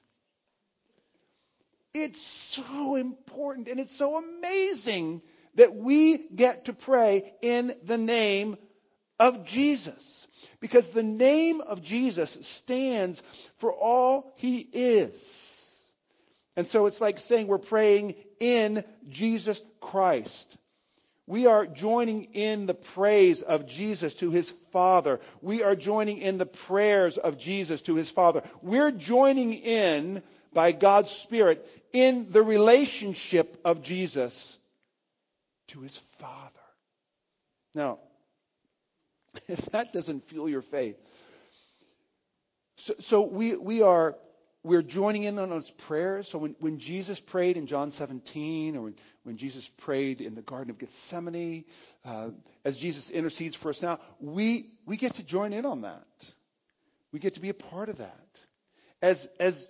[1.93, 5.21] It's so important and it's so amazing
[5.55, 8.57] that we get to pray in the name
[9.21, 10.27] of Jesus.
[10.59, 13.21] Because the name of Jesus stands
[13.57, 15.13] for all he is.
[16.57, 20.57] And so it's like saying we're praying in Jesus Christ.
[21.27, 25.19] We are joining in the praise of Jesus to his Father.
[25.41, 28.43] We are joining in the prayers of Jesus to his Father.
[28.61, 34.57] We're joining in by God's Spirit in the relationship of Jesus
[35.69, 36.59] to his Father.
[37.73, 37.99] Now,
[39.47, 40.97] if that doesn't fuel your faith,
[42.77, 44.15] so, so we, we are
[44.63, 46.27] we're joining in on those prayers.
[46.27, 50.41] So when, when Jesus prayed in John 17, or when, when Jesus prayed in the
[50.41, 51.65] Garden of Gethsemane,
[52.05, 52.29] uh,
[52.63, 56.05] as Jesus intercedes for us now, we, we get to join in on that.
[57.11, 58.39] We get to be a part of that.
[59.01, 59.69] As, as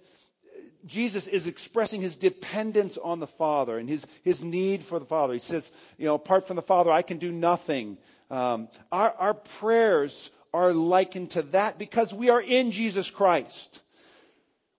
[0.85, 5.33] Jesus is expressing his dependence on the Father and his, his need for the Father.
[5.33, 7.97] He says, you know, apart from the Father, I can do nothing.
[8.31, 13.81] Um, our, our prayers are likened to that because we are in Jesus Christ.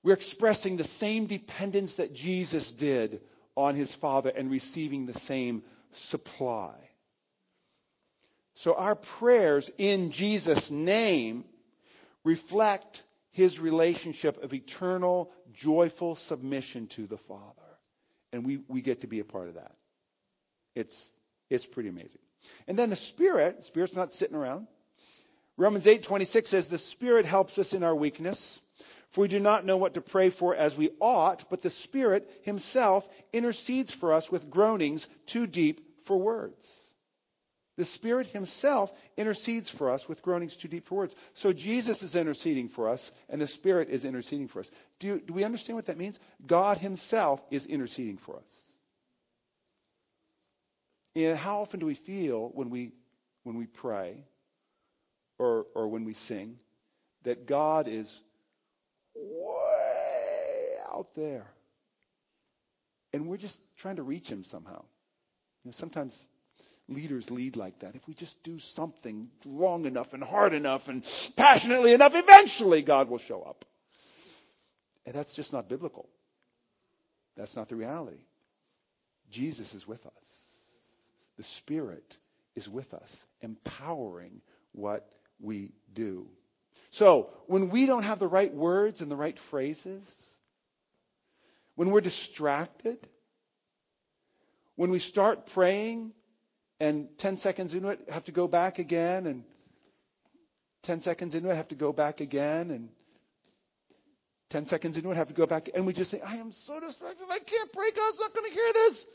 [0.03, 3.21] We're expressing the same dependence that Jesus did
[3.55, 5.63] on his Father and receiving the same
[5.93, 6.73] supply.
[8.55, 11.45] So our prayers in Jesus' name
[12.25, 17.53] reflect his relationship of eternal, joyful submission to the Father.
[18.33, 19.75] And we, we get to be a part of that.
[20.75, 21.11] It's,
[21.51, 22.22] it's pretty amazing.
[22.67, 24.67] And then the Spirit, the Spirit's not sitting around.
[25.57, 28.61] Romans 8:26 says the Spirit helps us in our weakness,
[29.11, 32.29] for we do not know what to pray for as we ought, but the Spirit
[32.43, 36.83] himself intercedes for us with groanings too deep for words.
[37.77, 41.17] The Spirit Himself intercedes for us with groanings too deep for words.
[41.33, 44.71] So Jesus is interceding for us, and the Spirit is interceding for us.
[44.99, 46.21] Do, do we understand what that means?
[46.47, 48.62] God Himself is interceding for us.
[51.15, 52.93] And how often do we feel when we
[53.43, 54.25] when we pray
[55.39, 56.59] or or when we sing
[57.25, 58.23] that God is
[59.15, 61.47] way out there,
[63.13, 64.83] and we're just trying to reach Him somehow?
[65.65, 66.29] You know, sometimes
[66.89, 67.95] leaders lead like that.
[67.95, 71.05] If we just do something long enough and hard enough and
[71.37, 73.65] passionately enough, eventually God will show up.
[75.07, 76.09] And that's just not biblical.
[77.37, 78.21] That's not the reality.
[79.31, 80.42] Jesus is with us.
[81.43, 82.19] The Spirit
[82.55, 86.29] is with us, empowering what we do.
[86.91, 90.05] So, when we don't have the right words and the right phrases,
[91.75, 92.97] when we're distracted,
[94.77, 96.13] when we start praying
[96.79, 99.43] and 10 seconds into it have to go back again and
[100.85, 102.89] 10 seconds into it have to go back again and
[104.51, 106.79] 10 seconds into it have to go back and we just say i am so
[106.79, 109.07] distracted i can't pray god's not going to hear this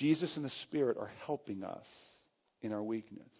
[0.00, 2.16] jesus and the spirit are helping us
[2.62, 3.36] in our weakness.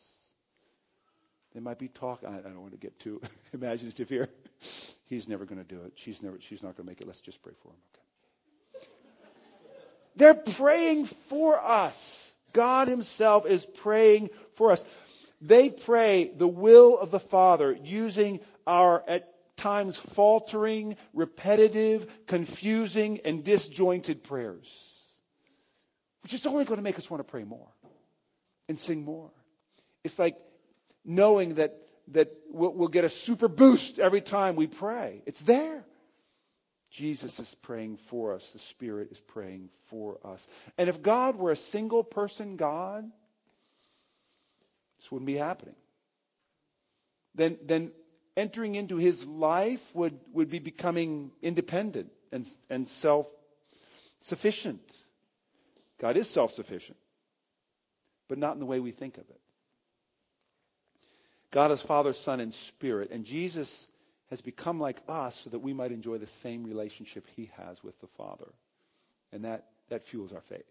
[1.54, 3.22] They might be talking i don't want to get too
[3.54, 4.28] imaginative here.
[5.06, 5.92] He's never going to do it.
[5.94, 7.06] She's never she's not going to make it.
[7.06, 8.86] Let's just pray for him okay?
[10.16, 12.36] They're praying for us.
[12.52, 14.84] God Himself is praying for us.
[15.40, 23.42] They pray the will of the Father using our, at times, faltering, repetitive, confusing, and
[23.42, 24.99] disjointed prayers,
[26.22, 27.68] which is only going to make us want to pray more
[28.68, 29.30] and sing more.
[30.04, 30.36] It's like
[31.04, 31.76] knowing that,
[32.08, 35.22] that we'll, we'll get a super boost every time we pray.
[35.26, 35.84] It's there.
[36.90, 38.48] Jesus is praying for us.
[38.50, 40.46] The Spirit is praying for us.
[40.76, 43.08] And if God were a single person God,
[44.98, 45.76] this wouldn't be happening.
[47.36, 47.92] Then, then
[48.36, 53.26] entering into his life would, would be becoming independent and, and self
[54.20, 54.82] sufficient.
[56.00, 56.98] God is self sufficient,
[58.28, 59.40] but not in the way we think of it.
[61.50, 63.10] God is Father, Son, and Spirit.
[63.10, 63.86] And Jesus
[64.30, 68.00] has become like us so that we might enjoy the same relationship he has with
[68.00, 68.48] the Father.
[69.32, 70.64] And that, that fuels our faith.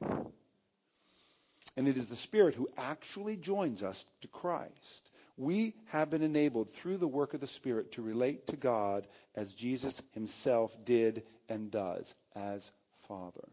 [1.78, 5.12] And it is the Spirit who actually joins us to Christ.
[5.38, 9.54] We have been enabled through the work of the Spirit to relate to God as
[9.54, 12.70] Jesus himself did and does as
[13.08, 13.48] Father.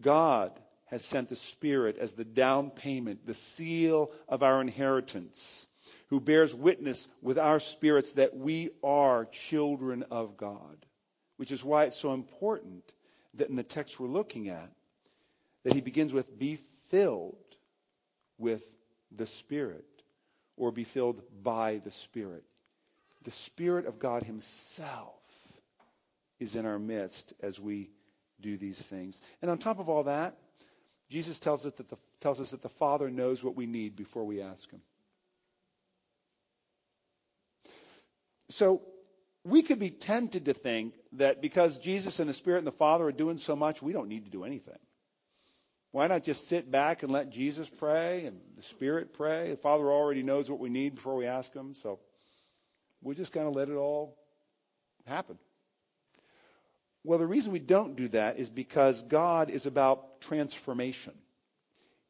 [0.00, 0.52] God
[0.86, 5.66] has sent the Spirit as the down payment, the seal of our inheritance
[6.08, 10.76] who bears witness with our spirits that we are children of God.
[11.38, 12.84] Which is why it's so important
[13.34, 14.70] that in the text we're looking at,
[15.64, 16.58] that he begins with, be
[16.90, 17.36] filled
[18.38, 18.62] with
[19.10, 19.86] the Spirit,
[20.56, 22.44] or be filled by the Spirit.
[23.24, 25.22] The Spirit of God Himself
[26.38, 27.90] is in our midst as we
[28.42, 29.20] do these things.
[29.40, 30.36] And on top of all that,
[31.10, 34.24] Jesus tells us that the, tells us that the Father knows what we need before
[34.24, 34.80] we ask Him.
[38.48, 38.82] So
[39.44, 43.06] we could be tempted to think that because Jesus and the Spirit and the Father
[43.06, 44.78] are doing so much, we don't need to do anything.
[45.90, 49.50] Why not just sit back and let Jesus pray and the Spirit pray?
[49.50, 51.98] The Father already knows what we need before we ask Him, so
[53.02, 54.16] we just kind of let it all
[55.06, 55.38] happen.
[57.04, 61.14] Well, the reason we don't do that is because God is about transformation.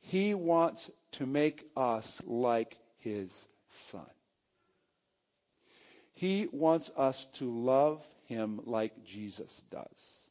[0.00, 4.06] He wants to make us like His Son.
[6.14, 10.30] He wants us to love him like Jesus does.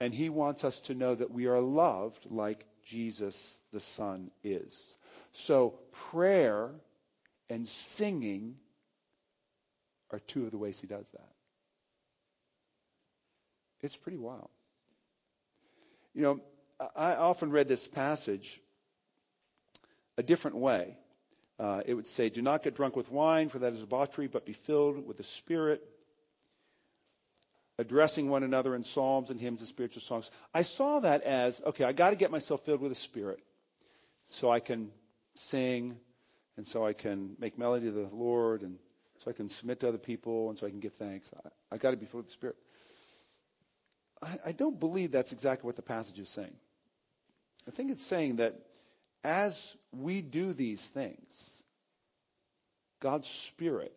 [0.00, 4.74] And he wants us to know that we are loved like Jesus the Son is.
[5.32, 5.78] So
[6.10, 6.70] prayer
[7.48, 8.56] and singing
[10.10, 11.28] are two of the ways he does that.
[13.82, 14.50] It's pretty wild.
[16.14, 16.40] You know,
[16.94, 18.60] I often read this passage
[20.16, 20.96] a different way.
[21.58, 24.44] Uh, it would say, Do not get drunk with wine, for that is debauchery, but
[24.44, 25.82] be filled with the Spirit,
[27.78, 30.30] addressing one another in psalms and hymns and spiritual songs.
[30.52, 33.40] I saw that as, okay, I got to get myself filled with the Spirit
[34.26, 34.90] so I can
[35.34, 35.96] sing
[36.56, 38.78] and so I can make melody to the Lord and
[39.18, 41.30] so I can submit to other people and so I can give thanks.
[41.44, 42.56] I, I got to be filled with the Spirit.
[44.22, 46.54] I, don't believe that's exactly what the passage is saying.
[47.66, 48.54] I think it's saying that
[49.24, 51.62] as we do these things,
[53.00, 53.94] God's Spirit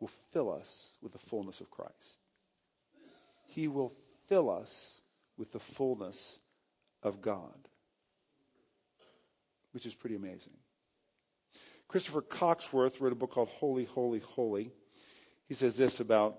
[0.00, 2.18] will fill us with the fullness of Christ.
[3.48, 3.92] He will
[4.28, 5.00] fill us
[5.36, 6.38] with the fullness
[7.02, 7.56] of God.
[9.72, 10.52] which is pretty amazing.
[11.88, 14.70] Christopher Cocksworth wrote a book called Holy, Holy, Holy.
[15.48, 16.38] He says this about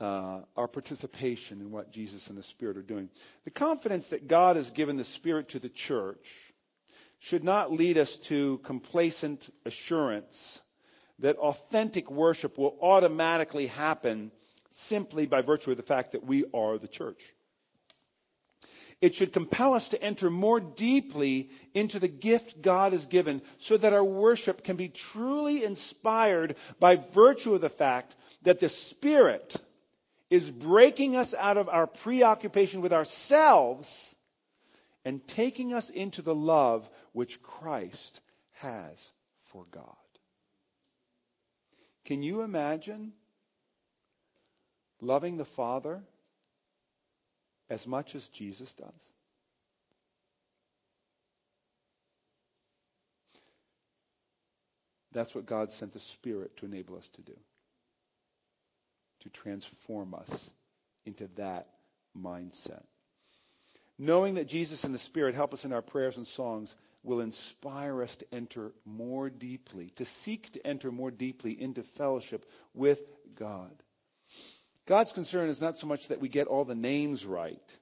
[0.00, 3.10] uh, our participation in what Jesus and the Spirit are doing.
[3.44, 6.28] The confidence that God has given the Spirit to the church
[7.18, 10.60] should not lead us to complacent assurance
[11.18, 14.32] that authentic worship will automatically happen
[14.70, 17.22] simply by virtue of the fact that we are the church.
[19.00, 23.76] It should compel us to enter more deeply into the gift God has given so
[23.76, 29.56] that our worship can be truly inspired by virtue of the fact that the Spirit
[30.30, 34.14] is breaking us out of our preoccupation with ourselves
[35.04, 38.20] and taking us into the love which Christ
[38.52, 39.12] has
[39.46, 39.84] for God.
[42.04, 43.12] Can you imagine
[45.00, 46.00] loving the Father
[47.68, 49.12] as much as Jesus does?
[55.12, 57.36] That's what God sent the Spirit to enable us to do
[59.20, 60.50] to transform us
[61.04, 61.68] into that
[62.16, 62.82] mindset.
[63.98, 68.02] Knowing that Jesus and the Spirit help us in our prayers and songs will inspire
[68.02, 72.44] us to enter more deeply, to seek to enter more deeply into fellowship
[72.74, 73.02] with
[73.34, 73.70] God.
[74.86, 77.78] God's concern is not so much that we get all the names right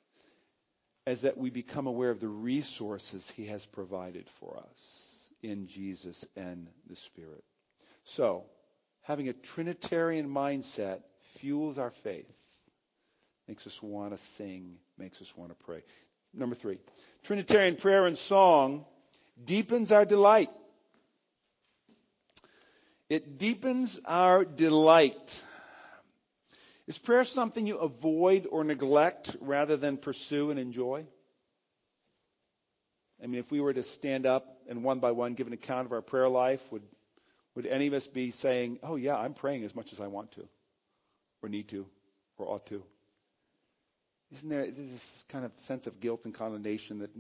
[1.07, 6.27] as that we become aware of the resources He has provided for us in Jesus
[6.37, 7.45] and the Spirit.
[8.05, 8.45] So,
[9.03, 11.01] having a Trinitarian mindset
[11.37, 12.33] fuels our faith,
[13.47, 15.83] makes us want to sing, makes us want to pray.
[16.35, 16.79] Number three,
[17.23, 18.85] Trinitarian prayer and song
[19.43, 20.51] deepens our delight.
[23.09, 25.45] It deepens our delight.
[26.87, 31.07] Is prayer something you avoid or neglect rather than pursue and enjoy?
[33.23, 35.87] I mean, if we were to stand up and one by one give an account
[35.87, 36.83] of our prayer life, would,
[37.55, 40.33] would any of us be saying, oh, yeah, I'm praying as much as I want
[40.33, 40.49] to?
[41.43, 41.87] Or need to
[42.37, 42.83] or ought to.
[44.33, 47.11] Isn't there this kind of sense of guilt and condemnation that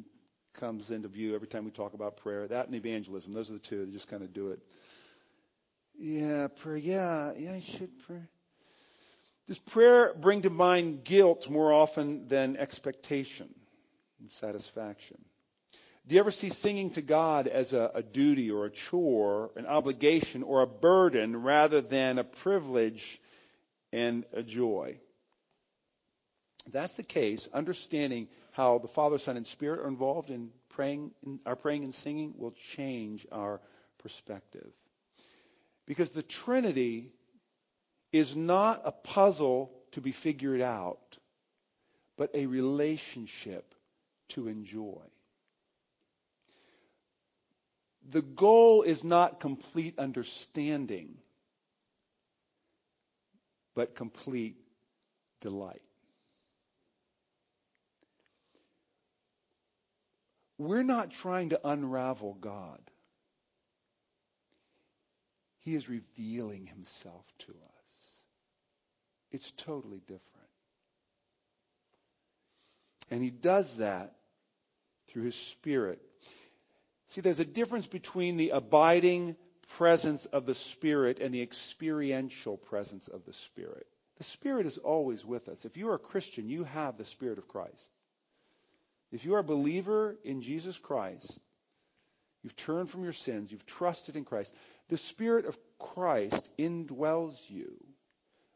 [0.54, 2.46] comes into view every time we talk about prayer?
[2.46, 4.60] That and evangelism, those are the two that just kind of do it.
[5.98, 6.76] Yeah, prayer.
[6.76, 8.22] Yeah, yeah, I should pray.
[9.46, 13.48] Does prayer bring to mind guilt more often than expectation
[14.20, 15.16] and satisfaction?
[16.06, 19.66] Do you ever see singing to God as a, a duty or a chore, an
[19.66, 23.20] obligation or a burden rather than a privilege
[23.92, 24.98] and a joy.
[26.70, 31.40] That's the case, understanding how the Father, Son, and Spirit are involved in praying, in
[31.46, 33.60] our praying and singing will change our
[33.98, 34.70] perspective.
[35.86, 37.10] Because the Trinity
[38.12, 41.18] is not a puzzle to be figured out,
[42.16, 43.74] but a relationship
[44.30, 45.02] to enjoy.
[48.10, 51.16] The goal is not complete understanding
[53.78, 54.56] but complete
[55.40, 55.80] delight.
[60.58, 62.80] We're not trying to unravel God.
[65.60, 68.18] He is revealing himself to us.
[69.30, 70.24] It's totally different.
[73.12, 74.12] And he does that
[75.06, 76.00] through his spirit.
[77.06, 79.36] See, there's a difference between the abiding
[79.76, 83.86] presence of the Spirit and the experiential presence of the Spirit.
[84.18, 85.64] The Spirit is always with us.
[85.64, 87.90] If you are a Christian, you have the Spirit of Christ.
[89.12, 91.38] If you are a believer in Jesus Christ,
[92.42, 94.54] you've turned from your sins, you've trusted in Christ,
[94.88, 97.72] the Spirit of Christ indwells you.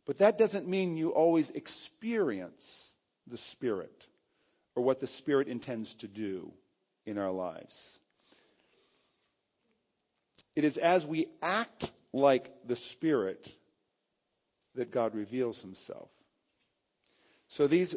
[0.04, 2.92] But that doesn't mean you always experience
[3.28, 4.06] the Spirit
[4.74, 6.52] or what the Spirit intends to do
[7.06, 8.00] in our lives.
[10.54, 13.50] It is as we act like the Spirit
[14.74, 16.08] that God reveals himself.
[17.48, 17.94] So these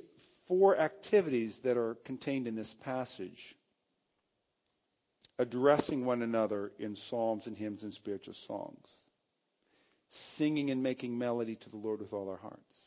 [0.47, 3.55] four activities that are contained in this passage
[5.37, 8.89] addressing one another in psalms and hymns and spiritual songs,
[10.09, 12.79] singing and making melody to the Lord with all our hearts,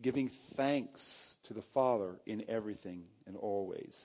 [0.00, 3.98] giving thanks to the Father in everything and always,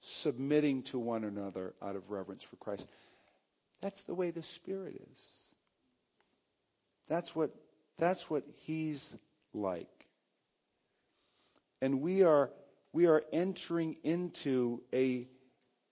[0.00, 2.86] submitting to one another out of reverence for Christ.
[3.80, 5.24] That's the way the Spirit is.
[7.08, 7.50] That's what,
[7.98, 9.16] that's what He's
[9.54, 9.88] like.
[11.80, 12.50] And we are,
[12.92, 15.28] we are entering into a,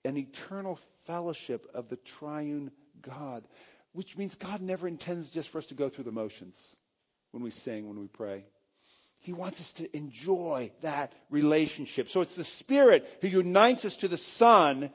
[0.04, 2.70] an eternal fellowship of the triune
[3.02, 3.44] God,
[3.92, 6.76] which means God never intends just for us to go through the motions
[7.30, 8.44] when we sing, when we pray.
[9.20, 12.08] He wants us to enjoy that relationship.
[12.08, 14.90] So it's the Spirit who unites us to the Son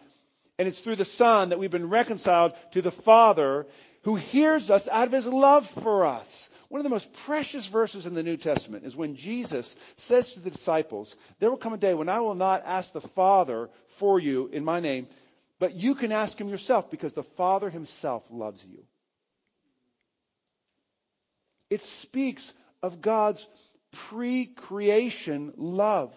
[0.62, 3.66] And it's through the Son that we've been reconciled to the Father
[4.04, 6.52] who hears us out of his love for us.
[6.70, 10.40] One of the most precious verses in the New Testament is when Jesus says to
[10.40, 14.20] the disciples, There will come a day when I will not ask the Father for
[14.20, 15.08] you in my name,
[15.58, 18.84] but you can ask him yourself because the Father himself loves you.
[21.72, 22.54] It speaks
[22.84, 23.48] of God's
[23.92, 26.16] pre creation love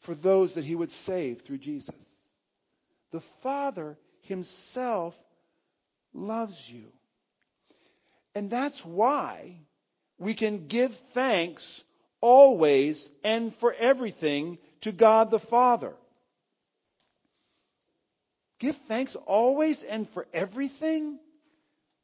[0.00, 1.94] for those that he would save through Jesus.
[3.12, 5.16] The Father himself
[6.12, 6.86] loves you.
[8.34, 9.56] And that's why
[10.18, 11.84] we can give thanks
[12.20, 15.92] always and for everything to God the Father.
[18.58, 21.18] Give thanks always and for everything?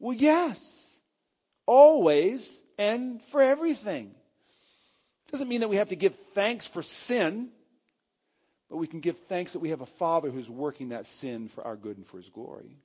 [0.01, 0.85] Well, yes.
[1.67, 4.15] Always and for everything.
[5.31, 7.51] Doesn't mean that we have to give thanks for sin,
[8.69, 11.65] but we can give thanks that we have a Father who's working that sin for
[11.65, 12.79] our good and for His glory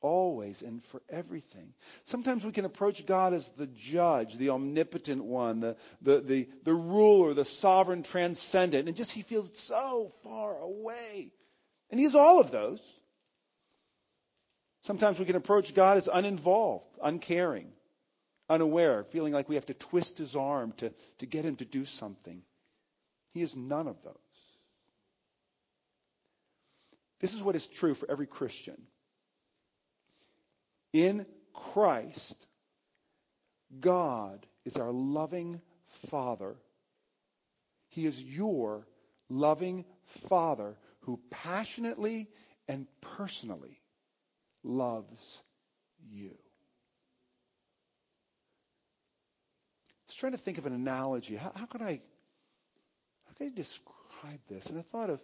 [0.00, 1.72] always and for everything.
[2.04, 6.74] Sometimes we can approach God as the judge, the omnipotent one, the, the, the, the
[6.74, 11.32] ruler, the sovereign transcendent, and just he feels so far away.
[11.90, 12.80] And he is all of those.
[14.84, 17.70] Sometimes we can approach God as uninvolved, uncaring,
[18.48, 21.84] unaware, feeling like we have to twist his arm to, to get him to do
[21.84, 22.42] something.
[23.34, 24.14] He is none of those.
[27.20, 28.76] This is what is true for every Christian.
[30.92, 32.46] In Christ,
[33.78, 35.60] God is our loving
[36.08, 36.56] Father.
[37.88, 38.86] He is your
[39.28, 39.84] loving
[40.28, 42.28] Father who passionately
[42.66, 43.80] and personally
[44.62, 45.42] loves
[46.08, 46.30] you.
[49.90, 51.36] I was trying to think of an analogy.
[51.36, 52.00] How, how could I
[53.26, 54.66] how could I describe this?
[54.66, 55.20] And I thought of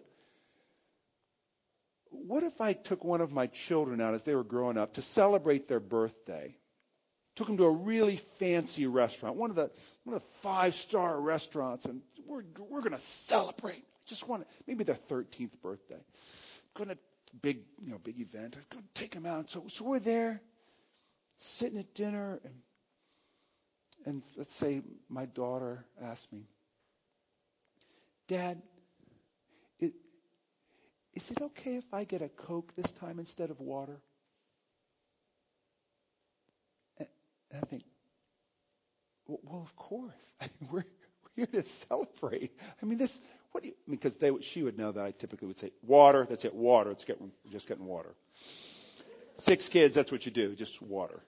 [2.25, 5.01] what if I took one of my children out as they were growing up to
[5.01, 6.55] celebrate their birthday?
[7.35, 9.69] Took them to a really fancy restaurant, one of the
[10.03, 13.83] one of the five star restaurants, and we're we're to celebrate.
[13.83, 15.99] I Just want maybe their 13th birthday.
[16.75, 16.97] To
[17.41, 18.57] big you know big event.
[18.57, 19.49] I'm to take them out.
[19.49, 20.41] So so we're there,
[21.37, 22.53] sitting at dinner, and
[24.05, 26.43] and let's say my daughter asked me,
[28.27, 28.61] Dad,
[31.17, 33.99] is it okay if I get a Coke this time instead of water?
[36.99, 37.07] And
[37.51, 37.83] I think,
[39.25, 40.13] well, of course.
[40.41, 40.85] I mean, we're,
[41.23, 42.51] we're here to celebrate.
[42.83, 43.19] I mean, this,
[43.51, 46.45] what do you, because they, she would know that I typically would say, water, that's
[46.45, 48.13] it, water, it's getting, just getting water.
[49.39, 51.19] Six kids, that's what you do, just water.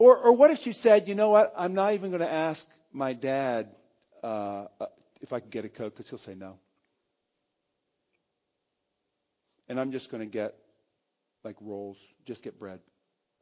[0.00, 2.66] Or, or what if she said, you know what, I'm not even going to ask
[2.92, 3.68] my dad
[4.24, 4.86] uh, uh,
[5.20, 6.58] if I can get a Coke because he'll say no
[9.74, 10.54] and I'm just going to get
[11.42, 12.78] like rolls, just get bread.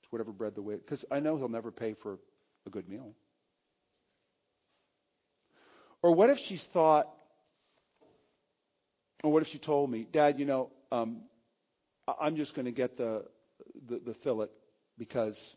[0.02, 2.18] It's whatever bread the way, because I know he'll never pay for
[2.66, 3.12] a good meal.
[6.00, 7.06] Or what if she's thought,
[9.22, 11.20] or what if she told me, Dad, you know, um,
[12.18, 13.26] I'm just going to get the,
[13.86, 14.48] the, the fillet
[14.96, 15.54] because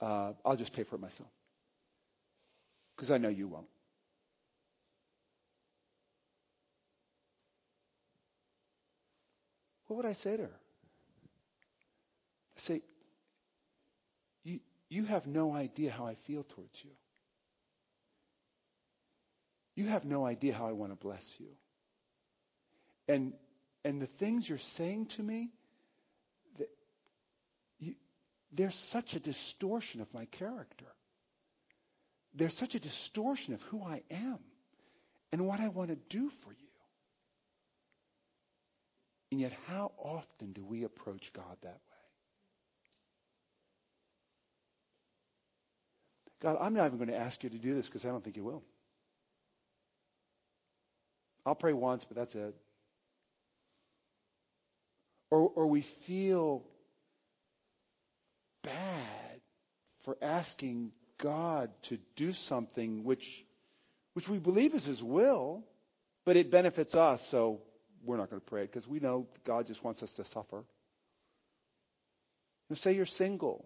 [0.00, 1.28] uh, I'll just pay for it myself.
[2.96, 3.66] Because I know you won't.
[9.86, 10.60] What would I say to her?
[12.56, 12.82] I say,
[14.42, 16.90] you, you have no idea how I feel towards you.
[19.74, 21.48] You have no idea how I want to bless you.
[23.08, 23.32] And,
[23.84, 25.50] and the things you're saying to me,
[26.58, 26.68] that
[27.80, 27.94] you,
[28.52, 30.86] there's such a distortion of my character.
[32.34, 34.38] There's such a distortion of who I am
[35.32, 36.73] and what I want to do for you.
[39.34, 41.98] And yet, how often do we approach God that way?
[46.40, 48.36] God, I'm not even going to ask you to do this because I don't think
[48.36, 48.62] you will.
[51.44, 52.54] I'll pray once, but that's it.
[55.32, 56.62] Or, or we feel
[58.62, 59.40] bad
[60.02, 63.44] for asking God to do something which,
[64.12, 65.64] which we believe is His will,
[66.24, 67.62] but it benefits us, so
[68.04, 70.64] we're not going to pray it because we know God just wants us to suffer.
[72.70, 73.64] You say you're single.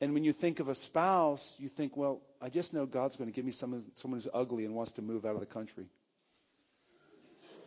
[0.00, 3.28] And when you think of a spouse, you think, well, I just know God's going
[3.28, 5.86] to give me someone, someone who's ugly and wants to move out of the country.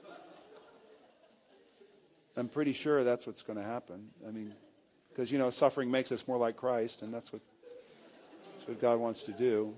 [2.38, 4.08] I'm pretty sure that's what's going to happen.
[4.26, 4.54] I mean,
[5.10, 7.42] because, you know, suffering makes us more like Christ, and that's what,
[8.54, 9.74] that's what God wants to do.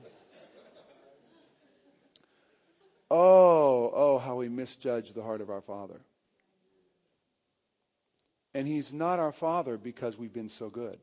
[3.16, 6.02] Oh, oh, how we misjudge the heart of our Father.
[8.56, 10.98] And He's not our Father because we've been so good.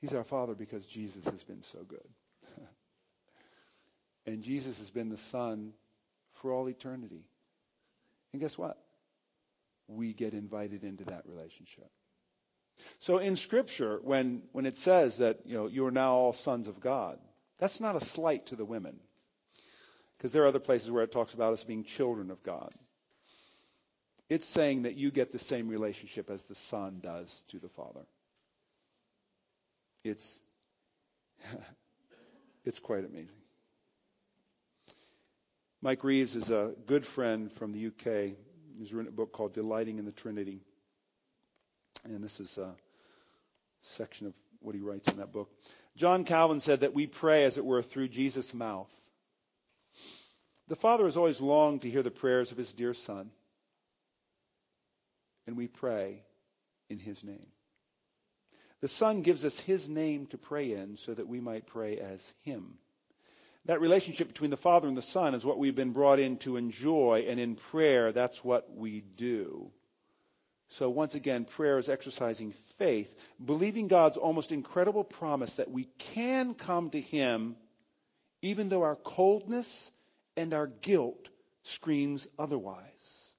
[0.00, 2.08] He's our Father because Jesus has been so good.
[4.26, 5.72] and Jesus has been the Son
[6.32, 7.22] for all eternity.
[8.32, 8.76] And guess what?
[9.86, 11.88] We get invited into that relationship.
[12.98, 16.66] So in Scripture, when, when it says that you know you are now all sons
[16.66, 17.20] of God,
[17.60, 18.98] that's not a slight to the women.
[20.22, 22.72] Because there are other places where it talks about us being children of God.
[24.28, 28.02] It's saying that you get the same relationship as the Son does to the Father.
[30.04, 30.40] It's
[32.64, 33.34] it's quite amazing.
[35.80, 38.36] Mike Reeves is a good friend from the UK.
[38.78, 40.60] He's written a book called Delighting in the Trinity.
[42.04, 42.70] And this is a
[43.80, 45.50] section of what he writes in that book.
[45.96, 48.88] John Calvin said that we pray, as it were, through Jesus' mouth.
[50.72, 53.30] The Father has always longed to hear the prayers of his dear Son,
[55.46, 56.22] and we pray
[56.88, 57.44] in his name.
[58.80, 62.32] The Son gives us his name to pray in so that we might pray as
[62.40, 62.78] him.
[63.66, 66.56] That relationship between the Father and the Son is what we've been brought in to
[66.56, 69.70] enjoy, and in prayer, that's what we do.
[70.68, 73.14] So, once again, prayer is exercising faith,
[73.44, 77.56] believing God's almost incredible promise that we can come to Him
[78.40, 79.92] even though our coldness
[80.36, 81.28] and our guilt
[81.62, 83.30] screams otherwise.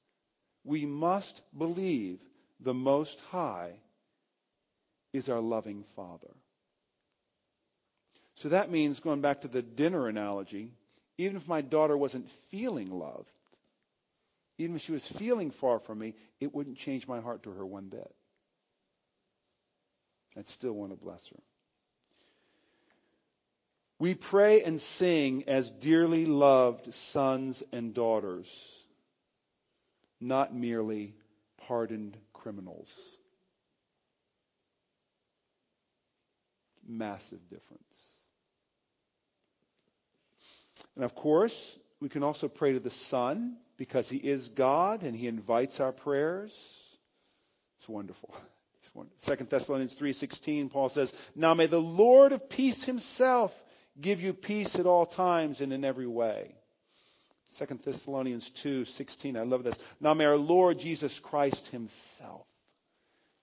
[0.63, 2.19] We must believe
[2.59, 3.73] the Most High
[5.11, 6.31] is our loving Father.
[8.35, 10.71] So that means, going back to the dinner analogy,
[11.17, 13.29] even if my daughter wasn't feeling loved,
[14.57, 17.65] even if she was feeling far from me, it wouldn't change my heart to her
[17.65, 18.11] one bit.
[20.35, 21.39] I'd still want to bless her.
[24.04, 28.86] We pray and sing as dearly loved sons and daughters,
[30.20, 31.16] not merely
[31.70, 32.93] pardoned criminals.
[36.86, 37.97] Massive difference.
[40.97, 45.16] And of course, we can also pray to the Son because he is God and
[45.16, 46.51] he invites our prayers.
[47.78, 48.36] It's wonderful.
[48.82, 49.38] It's wonderful.
[49.38, 53.58] 2 Thessalonians 3:16 Paul says, "Now may the Lord of peace himself
[53.99, 56.55] give you peace at all times and in every way."
[57.57, 59.77] 2 Thessalonians 2:16 I love this.
[59.99, 62.47] Now may our Lord Jesus Christ himself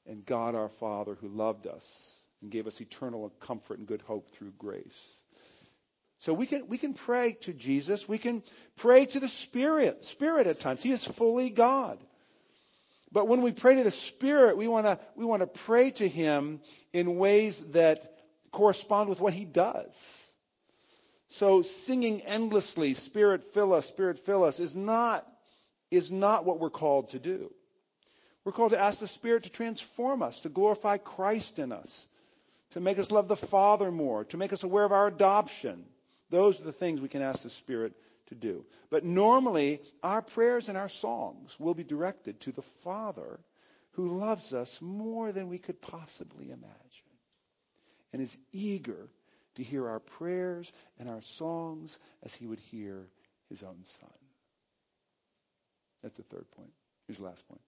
[0.06, 4.30] and God our Father who loved us and gave us eternal comfort and good hope
[4.30, 5.24] through grace
[6.20, 8.06] so we can, we can pray to Jesus.
[8.06, 8.42] We can
[8.76, 10.82] pray to the Spirit, Spirit at times.
[10.82, 11.98] He is fully God.
[13.10, 16.06] But when we pray to the Spirit, we want to, we want to pray to
[16.06, 16.60] Him
[16.92, 18.04] in ways that
[18.52, 20.29] correspond with what He does.
[21.30, 25.24] So singing endlessly, Spirit fill us, Spirit fill us, is not,
[25.90, 27.52] is not what we're called to do.
[28.44, 32.06] We're called to ask the Spirit to transform us, to glorify Christ in us,
[32.70, 35.84] to make us love the Father more, to make us aware of our adoption,
[36.30, 37.92] those are the things we can ask the Spirit
[38.26, 38.64] to do.
[38.90, 43.38] But normally, our prayers and our songs will be directed to the Father
[43.92, 47.10] who loves us more than we could possibly imagine
[48.12, 49.08] and is eager
[49.60, 53.06] to hear our prayers and our songs as he would hear
[53.48, 54.10] his own son.
[56.02, 56.72] That's the third point.
[57.06, 57.60] Here's the last point.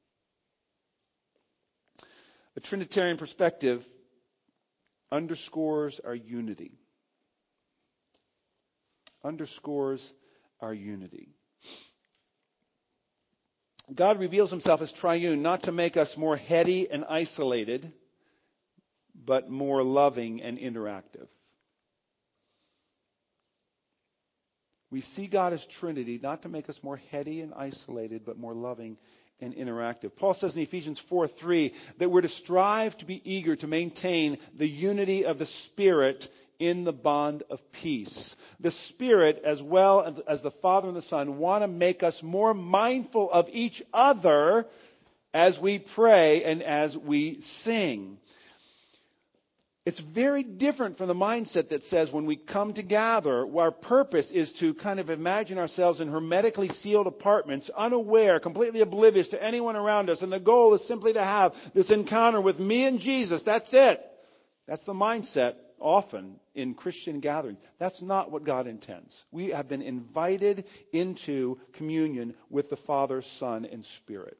[2.56, 3.86] A Trinitarian perspective
[5.10, 6.72] underscores our unity
[9.24, 10.12] underscores
[10.60, 11.28] our unity.
[13.94, 17.92] God reveals himself as triune not to make us more heady and isolated,
[19.14, 21.28] but more loving and interactive.
[24.92, 28.52] We see God as Trinity not to make us more heady and isolated, but more
[28.52, 28.98] loving
[29.40, 30.14] and interactive.
[30.14, 34.36] Paul says in Ephesians 4 3 that we're to strive to be eager to maintain
[34.54, 38.36] the unity of the Spirit in the bond of peace.
[38.60, 42.52] The Spirit, as well as the Father and the Son, want to make us more
[42.52, 44.66] mindful of each other
[45.32, 48.18] as we pray and as we sing.
[49.84, 54.30] It's very different from the mindset that says when we come to gather, our purpose
[54.30, 59.74] is to kind of imagine ourselves in hermetically sealed apartments, unaware, completely oblivious to anyone
[59.74, 63.42] around us, and the goal is simply to have this encounter with me and Jesus.
[63.42, 64.00] That's it.
[64.68, 67.58] That's the mindset often in Christian gatherings.
[67.78, 69.24] That's not what God intends.
[69.32, 74.38] We have been invited into communion with the Father, Son, and Spirit.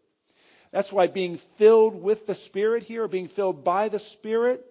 [0.70, 4.64] That's why being filled with the Spirit here, being filled by the Spirit,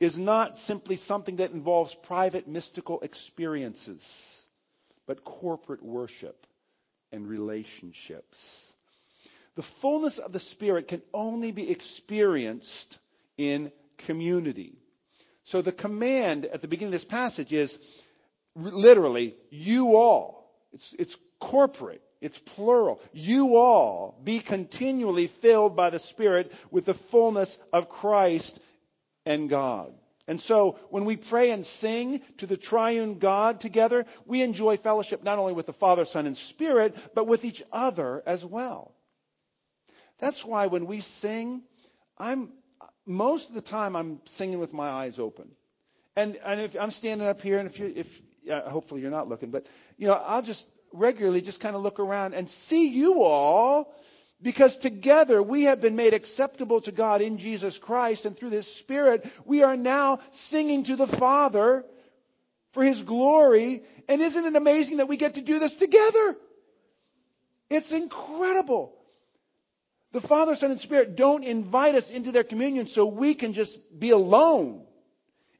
[0.00, 4.42] is not simply something that involves private mystical experiences,
[5.06, 6.46] but corporate worship
[7.12, 8.72] and relationships.
[9.56, 12.98] The fullness of the Spirit can only be experienced
[13.36, 14.78] in community.
[15.42, 17.78] So the command at the beginning of this passage is
[18.56, 20.50] literally, you all.
[20.72, 22.02] It's, it's corporate.
[22.20, 23.00] It's plural.
[23.12, 28.60] You all be continually filled by the Spirit with the fullness of Christ
[29.26, 29.94] and God.
[30.26, 35.24] And so when we pray and sing to the triune God together, we enjoy fellowship
[35.24, 38.94] not only with the Father, Son, and Spirit, but with each other as well.
[40.20, 41.62] That's why when we sing,
[42.16, 42.52] I'm
[43.06, 45.50] most of the time I'm singing with my eyes open.
[46.14, 49.28] And and if I'm standing up here and if you if uh, hopefully you're not
[49.28, 49.66] looking, but
[49.96, 53.94] you know, I'll just regularly just kind of look around and see you all
[54.42, 58.72] because together we have been made acceptable to God in Jesus Christ and through this
[58.72, 61.84] Spirit we are now singing to the Father
[62.72, 63.82] for His glory.
[64.08, 66.36] And isn't it amazing that we get to do this together?
[67.68, 68.96] It's incredible.
[70.12, 73.78] The Father, Son, and Spirit don't invite us into their communion so we can just
[73.96, 74.84] be alone.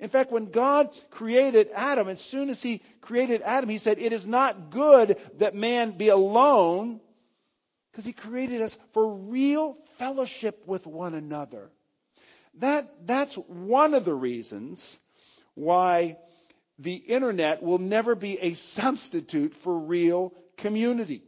[0.01, 4.13] In fact, when God created Adam, as soon as He created Adam, He said, It
[4.13, 7.01] is not good that man be alone,
[7.91, 11.71] because He created us for real fellowship with one another.
[12.59, 14.99] That, that's one of the reasons
[15.55, 16.19] why
[16.79, 21.23] the internet will never be a substitute for real community.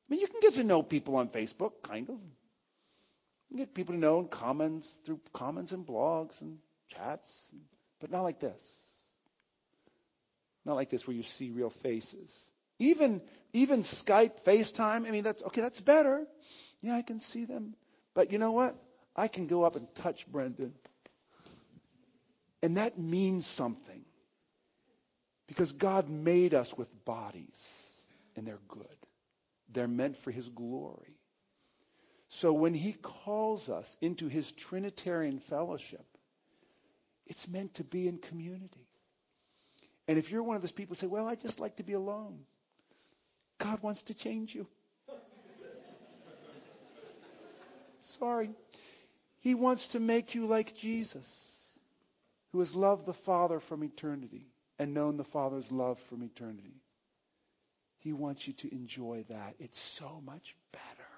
[0.00, 2.16] I mean, you can get to know people on Facebook, kind of.
[3.50, 6.58] You get people to know in comments, through comments and blogs and
[6.88, 7.54] chats,
[8.00, 8.60] but not like this.
[10.64, 12.50] Not like this where you see real faces.
[12.78, 13.20] Even
[13.54, 16.26] even Skype, FaceTime, I mean that's okay, that's better.
[16.82, 17.74] Yeah, I can see them.
[18.12, 18.76] But you know what?
[19.16, 20.74] I can go up and touch Brendan.
[22.62, 24.04] And that means something.
[25.46, 27.62] Because God made us with bodies,
[28.34, 28.86] and they're good.
[29.70, 31.16] They're meant for His glory.
[32.28, 36.04] So when He calls us into His Trinitarian fellowship,
[37.26, 38.88] it's meant to be in community.
[40.08, 41.92] And if you're one of those people who say, Well, I just like to be
[41.92, 42.40] alone,
[43.58, 44.66] God wants to change you.
[48.00, 48.50] Sorry.
[49.40, 51.26] He wants to make you like Jesus,
[52.52, 54.46] who has loved the Father from eternity
[54.78, 56.80] and known the Father's love from eternity.
[57.98, 59.54] He wants you to enjoy that.
[59.58, 61.08] It's so much better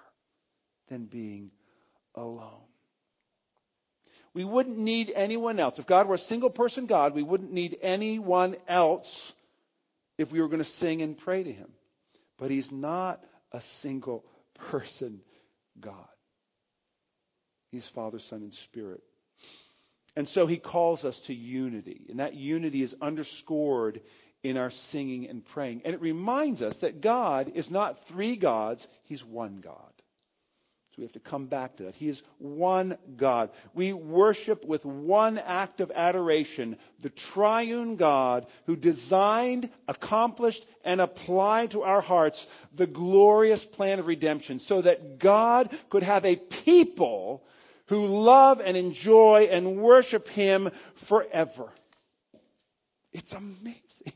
[0.87, 1.51] than being
[2.15, 2.63] alone.
[4.33, 5.79] We wouldn't need anyone else.
[5.79, 9.33] If God were a single person God, we wouldn't need anyone else
[10.17, 11.67] if we were going to sing and pray to Him.
[12.37, 14.25] But He's not a single
[14.71, 15.21] person
[15.79, 16.07] God.
[17.71, 19.01] He's Father, Son, and Spirit.
[20.15, 22.07] And so He calls us to unity.
[22.09, 24.01] And that unity is underscored
[24.43, 25.81] in our singing and praying.
[25.85, 29.91] And it reminds us that God is not three gods, He's one God.
[30.97, 31.95] So we have to come back to that.
[31.95, 33.51] He is one God.
[33.75, 41.71] We worship with one act of adoration the triune God who designed, accomplished, and applied
[41.71, 47.45] to our hearts the glorious plan of redemption so that God could have a people
[47.89, 51.71] who love and enjoy and worship Him forever.
[53.13, 54.13] It's amazing.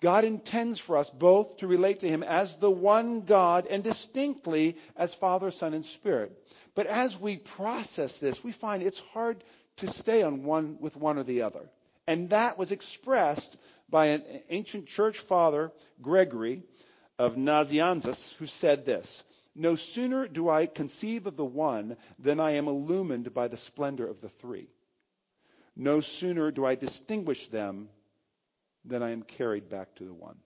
[0.00, 4.76] God intends for us both to relate to Him as the one God and distinctly
[4.96, 6.32] as Father, Son, and Spirit.
[6.74, 9.42] But as we process this, we find it's hard
[9.78, 11.68] to stay on one with one or the other.
[12.06, 13.56] And that was expressed
[13.90, 16.62] by an ancient church father, Gregory
[17.18, 19.24] of Nazianzus, who said this
[19.56, 24.06] No sooner do I conceive of the one than I am illumined by the splendor
[24.06, 24.68] of the three.
[25.74, 27.88] No sooner do I distinguish them
[28.88, 30.36] then I am carried back to the one.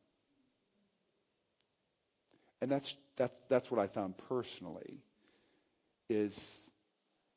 [2.61, 5.01] And that's, that's, that's what I found personally
[6.09, 6.71] is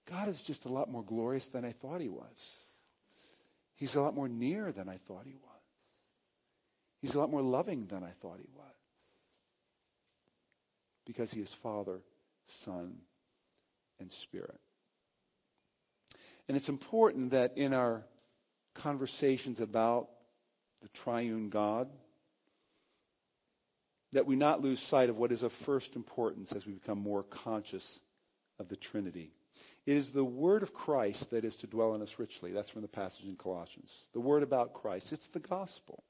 [0.10, 2.60] God is just a lot more glorious than I thought he was.
[3.76, 5.41] He's a lot more near than I thought he was.
[7.01, 8.66] He's a lot more loving than I thought he was.
[11.06, 12.01] Because he is Father,
[12.45, 12.95] Son,
[13.99, 14.60] and Spirit.
[16.47, 18.03] And it's important that in our
[18.76, 20.10] conversations about
[20.82, 21.89] the triune God,
[24.13, 27.23] that we not lose sight of what is of first importance as we become more
[27.23, 28.01] conscious
[28.59, 29.32] of the Trinity.
[29.86, 32.51] It is the word of Christ that is to dwell in us richly.
[32.51, 34.07] That's from the passage in Colossians.
[34.13, 35.13] The word about Christ.
[35.13, 36.03] It's the gospel.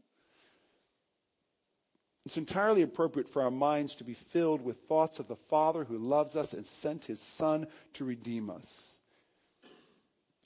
[2.26, 5.98] It's entirely appropriate for our minds to be filled with thoughts of the Father who
[5.98, 8.98] loves us and sent his Son to redeem us.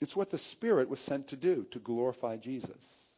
[0.00, 3.09] It's what the Spirit was sent to do, to glorify Jesus.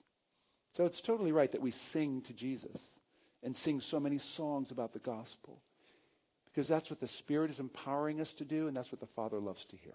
[0.72, 2.80] So it's totally right that we sing to Jesus
[3.42, 5.60] and sing so many songs about the gospel
[6.52, 9.38] Because that's what the Spirit is empowering us to do, and that's what the Father
[9.38, 9.94] loves to hear.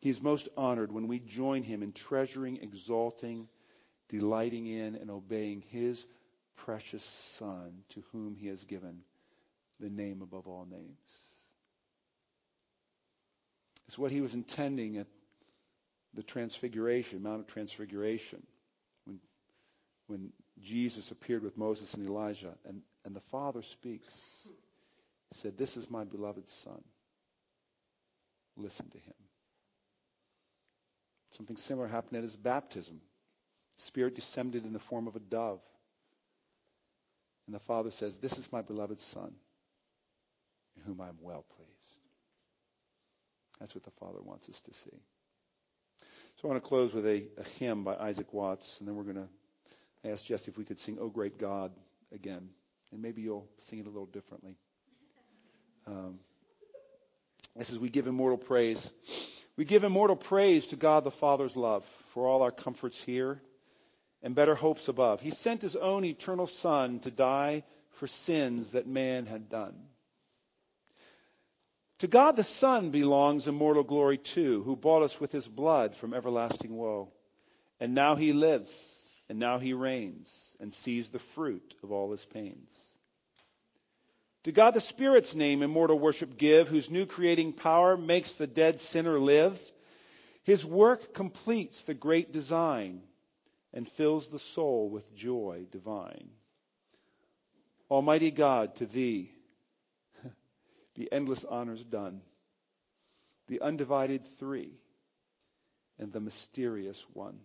[0.00, 3.46] He is most honored when we join him in treasuring, exalting,
[4.08, 6.06] delighting in, and obeying his
[6.56, 9.02] precious Son, to whom he has given
[9.78, 10.98] the name above all names.
[13.86, 15.06] It's what he was intending at
[16.14, 18.42] the Transfiguration, Mount of Transfiguration,
[19.04, 19.18] when,
[20.06, 24.14] when Jesus appeared with Moses and Elijah, and, and the Father speaks.
[25.32, 26.82] He said, This is my beloved Son.
[28.56, 29.14] Listen to him.
[31.30, 33.00] Something similar happened at his baptism.
[33.76, 35.60] Spirit descended in the form of a dove.
[37.46, 39.32] And the Father says, This is my beloved Son,
[40.76, 41.72] in whom I am well pleased.
[43.58, 45.00] That's what the Father wants us to see.
[46.36, 49.04] So I want to close with a, a hymn by Isaac Watts, and then we're
[49.04, 49.28] going
[50.04, 51.72] to ask Jesse if we could sing, O Great God,
[52.12, 52.48] again.
[52.90, 54.56] And maybe you'll sing it a little differently.
[55.86, 56.18] Um,
[57.56, 58.90] this is We Give Immortal Praise.
[59.56, 63.40] We give immortal praise to God the Father's love for all our comforts here
[64.22, 65.20] and better hopes above.
[65.20, 69.74] He sent his own eternal Son to die for sins that man had done.
[72.02, 76.14] To God the Son belongs immortal glory too, who bought us with his blood from
[76.14, 77.12] everlasting woe.
[77.78, 78.72] And now he lives,
[79.28, 80.28] and now he reigns,
[80.58, 82.74] and sees the fruit of all his pains.
[84.42, 88.80] To God the Spirit's name immortal worship give, whose new creating power makes the dead
[88.80, 89.62] sinner live.
[90.42, 93.02] His work completes the great design
[93.72, 96.30] and fills the soul with joy divine.
[97.88, 99.30] Almighty God, to thee
[100.94, 102.20] be endless honors done,
[103.48, 104.72] the undivided three
[105.98, 107.38] and the mysterious one.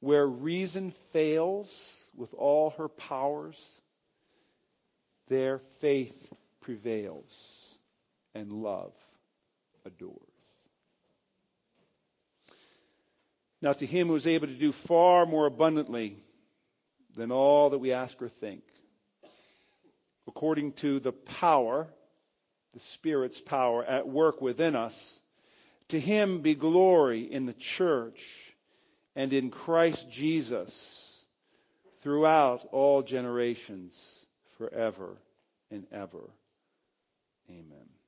[0.00, 1.70] Where reason fails
[2.16, 3.80] with all her powers,
[5.28, 7.78] there faith prevails
[8.34, 8.92] and love
[9.84, 10.18] adores.
[13.60, 16.16] Now, to him who is able to do far more abundantly
[17.14, 18.64] than all that we ask or think,
[20.34, 21.86] according to the power,
[22.72, 25.20] the Spirit's power at work within us,
[25.88, 28.56] to him be glory in the church
[29.14, 31.22] and in Christ Jesus
[32.00, 34.26] throughout all generations
[34.56, 35.18] forever
[35.70, 36.30] and ever.
[37.50, 38.01] Amen.